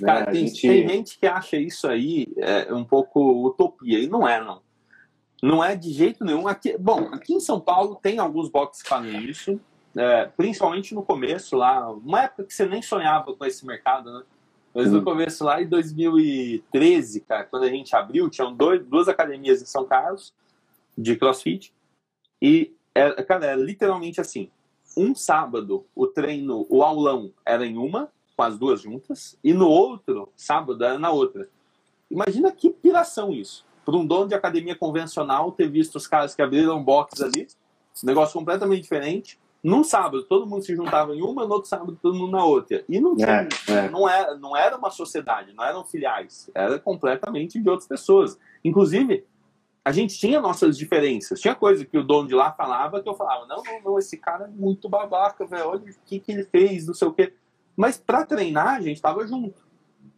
[0.00, 0.06] Né?
[0.06, 0.60] Cara, tem, gente...
[0.60, 4.62] tem, gente que acha isso aí é, um pouco utopia, e não é, não.
[5.42, 6.48] Não é de jeito nenhum.
[6.48, 9.60] Aqui, bom, aqui em São Paulo tem alguns boxes que fazem isso,
[9.96, 14.22] é, principalmente no começo lá, uma época que você nem sonhava com esse mercado, né?
[14.78, 19.60] Mas no começo lá, em 2013, cara, quando a gente abriu, tinham dois, duas academias
[19.60, 20.32] em São Carlos
[20.96, 21.74] de CrossFit
[22.40, 24.48] e é, cara, era literalmente assim.
[24.96, 29.68] Um sábado, o treino, o aulão era em uma, com as duas juntas, e no
[29.68, 31.48] outro sábado era na outra.
[32.08, 33.66] Imagina que piração isso.
[33.84, 37.48] Para um dono de academia convencional ter visto os caras que abriram box ali,
[38.04, 39.40] negócio completamente diferente.
[39.62, 42.84] Num sábado, todo mundo se juntava em uma, no outro sábado, todo mundo na outra.
[42.88, 43.90] E não, tinha, é, é.
[43.90, 48.38] Não, era, não era uma sociedade, não eram filiais, era completamente de outras pessoas.
[48.64, 49.26] Inclusive,
[49.84, 51.40] a gente tinha nossas diferenças.
[51.40, 54.16] Tinha coisa que o dono de lá falava que eu falava, não, não, não, esse
[54.16, 57.32] cara é muito babaca, velho, olha o que, que ele fez, não sei o quê.
[57.76, 59.66] Mas para treinar, a gente tava junto.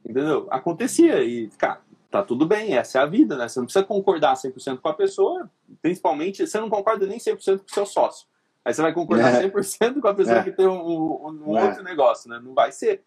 [0.05, 0.49] Entendeu?
[0.51, 1.23] Acontecia.
[1.23, 1.81] E, cara,
[2.11, 3.49] tá tudo bem, essa é a vida, né?
[3.49, 5.49] Você não precisa concordar 100% com a pessoa,
[5.81, 8.27] principalmente, você não concorda nem 100% com o seu sócio.
[8.65, 9.49] Aí você vai concordar é.
[9.49, 10.45] 100% com a pessoa é.
[10.45, 11.65] que tem um, um, um é.
[11.65, 12.41] outro negócio, né?
[12.43, 13.03] Não vai ser.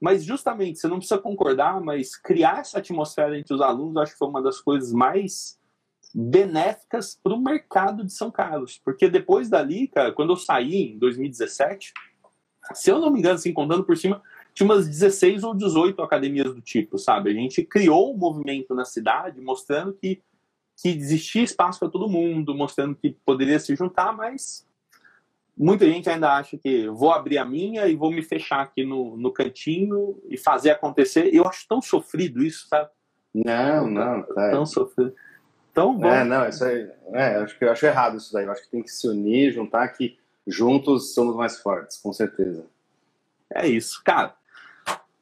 [0.00, 4.18] Mas justamente, você não precisa concordar, mas criar essa atmosfera entre os alunos, acho que
[4.18, 5.58] foi uma das coisas mais
[6.14, 8.80] benéficas para o mercado de São Carlos.
[8.84, 11.92] Porque depois dali, cara, quando eu saí em 2017,
[12.74, 14.22] se eu não me engano, assim, contando por cima,
[14.54, 17.30] tinha umas 16 ou 18 academias do tipo, sabe?
[17.30, 20.22] A gente criou um movimento na cidade mostrando que,
[20.76, 24.65] que existia espaço para todo mundo, mostrando que poderia se juntar, mas
[25.56, 29.16] muita gente ainda acha que vou abrir a minha e vou me fechar aqui no,
[29.16, 31.34] no cantinho e fazer acontecer.
[31.34, 32.90] Eu acho tão sofrido isso, sabe?
[33.34, 34.50] Não, não, tá.
[34.50, 35.14] Tão sofrido.
[35.70, 36.08] Então, bom.
[36.08, 38.44] É, não, isso aí, é, acho que eu acho errado isso daí.
[38.44, 42.66] Eu acho que tem que se unir, juntar que juntos somos mais fortes, com certeza.
[43.52, 44.34] É isso, cara.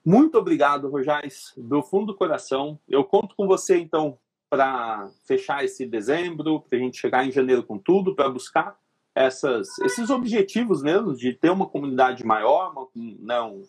[0.05, 2.78] Muito obrigado, Rojais, do fundo do coração.
[2.89, 4.18] Eu conto com você, então,
[4.51, 8.76] para fechar esse dezembro, para a gente chegar em janeiro com tudo, para buscar
[9.15, 13.62] essas, esses objetivos mesmo de ter uma comunidade maior, uma, não, né,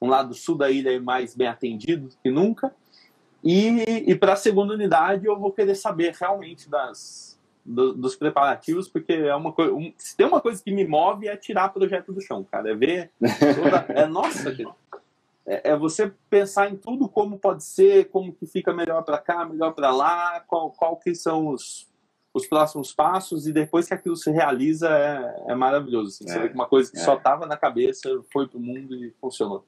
[0.00, 2.72] um lado sul da ilha mais bem atendido que nunca.
[3.42, 8.88] E, e para a segunda unidade eu vou querer saber realmente das, do, dos preparativos,
[8.88, 9.72] porque é uma coisa.
[9.72, 12.70] Um, se tem uma coisa que me move é tirar projeto do chão, cara.
[12.70, 13.10] É ver.
[13.20, 14.56] Toda, é nossa,
[15.46, 19.44] é, é, você pensar em tudo como pode ser, como que fica melhor para cá,
[19.44, 21.88] melhor para lá, qual, qual que são os,
[22.38, 26.08] os próximos passos e depois que aquilo se realiza é, é maravilhoso.
[26.08, 26.26] Assim.
[26.26, 27.00] Você é, vê que uma coisa que é.
[27.00, 29.64] só estava na cabeça foi para o mundo e funcionou.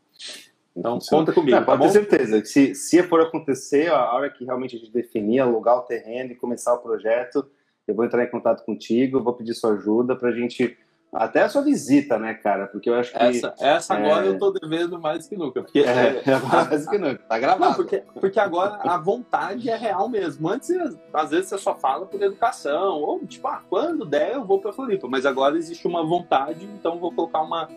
[0.76, 1.56] Então, conta comigo.
[1.56, 2.44] Não, tá pode ter certeza.
[2.44, 6.36] Se, se for acontecer, a hora que realmente a gente definir, alugar o terreno e
[6.36, 7.44] começar o projeto,
[7.86, 10.76] eu vou entrar em contato contigo, vou pedir sua ajuda para a gente.
[11.12, 12.68] Até a sua visita, né, cara?
[12.68, 13.18] Porque eu acho que.
[13.18, 13.96] Essa, essa é...
[13.96, 15.60] agora eu tô devendo mais que nunca.
[15.62, 17.20] Porque, é, é mais que nunca.
[17.28, 17.70] Tá gravado.
[17.70, 20.48] Não, porque, porque agora a vontade é real mesmo.
[20.48, 20.70] Antes,
[21.12, 23.00] às vezes, você só fala por educação.
[23.00, 25.08] Ou, tipo, ah, quando der, eu vou pra Floripa.
[25.08, 27.68] Mas agora existe uma vontade, então vou colocar uma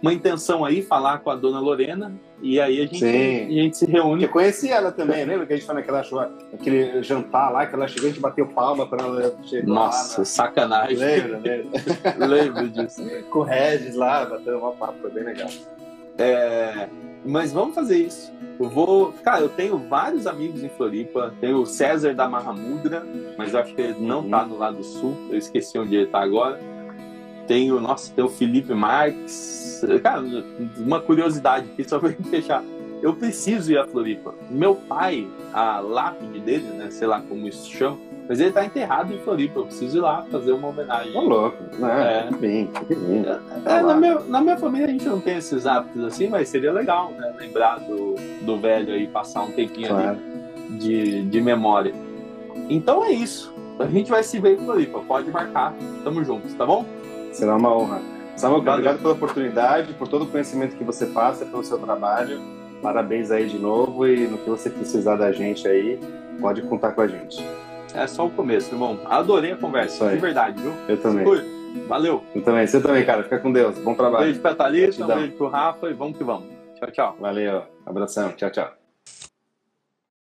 [0.00, 3.86] uma intenção aí, falar com a dona Lorena, e aí a gente, a gente se
[3.86, 4.24] reúne.
[4.24, 6.00] Eu conheci ela também, lembra que a gente foi naquela
[6.52, 10.24] aquele jantar lá, que ela chegou, a gente bateu palma para ela chegar Nossa, lá,
[10.24, 10.96] sacanagem.
[10.96, 11.80] Lembra, lembra?
[12.26, 13.02] Lembro disso.
[13.30, 15.48] com o Regis lá, bateu uma papo, foi bem legal.
[16.16, 16.88] É,
[17.24, 18.32] mas vamos fazer isso.
[18.58, 19.12] Eu vou.
[19.22, 21.32] Cara, eu tenho vários amigos em Floripa.
[21.40, 23.06] Tenho o César da Mahamudra,
[23.36, 24.30] mas acho que ele não uhum.
[24.30, 25.16] tá no lado sul.
[25.30, 26.58] Eu esqueci onde ele tá agora.
[27.48, 29.84] Tenho, nossa, tem o Felipe Marques.
[30.02, 30.22] Cara,
[30.76, 32.62] uma curiosidade aqui, só pra fechar.
[33.00, 34.34] Eu preciso ir a Floripa.
[34.50, 36.90] Meu pai, a lápide dele, né?
[36.90, 37.96] Sei lá como isso chama,
[38.28, 39.60] mas ele tá enterrado em Floripa.
[39.60, 41.12] Eu preciso ir lá fazer uma homenagem.
[41.12, 41.56] Tô louco.
[41.78, 42.28] né?
[42.28, 42.36] é.
[42.36, 43.24] bem, bem.
[43.24, 46.48] É, é, na, minha, na minha família a gente não tem esses hábitos assim, mas
[46.48, 47.32] seria legal, né?
[47.38, 50.08] Lembrar do, do velho aí, passar um tempinho claro.
[50.08, 51.94] ali de, de memória.
[52.68, 53.54] Então é isso.
[53.78, 55.00] A gente vai se ver em Floripa.
[55.00, 55.72] Pode marcar.
[56.02, 56.84] Tamo juntos, tá bom?
[57.32, 58.00] Será uma honra.
[58.36, 62.40] Samuel, obrigado pela oportunidade, por todo o conhecimento que você passa, pelo seu trabalho.
[62.80, 65.98] Parabéns aí de novo e no que você precisar da gente aí,
[66.40, 67.44] pode contar com a gente.
[67.94, 69.00] É só o começo, irmão.
[69.06, 70.72] Adorei a conversa, de verdade, viu?
[70.88, 71.24] Eu também.
[71.88, 72.22] Valeu.
[72.34, 73.22] Eu também, você também, cara.
[73.24, 73.76] Fica com Deus.
[73.78, 74.24] Bom trabalho.
[74.24, 76.48] Beijo pra Thalita, um beijo pro Rafa e vamos que vamos.
[76.76, 77.16] Tchau, tchau.
[77.20, 77.62] Valeu.
[77.84, 78.30] Abração.
[78.32, 78.77] Tchau, tchau.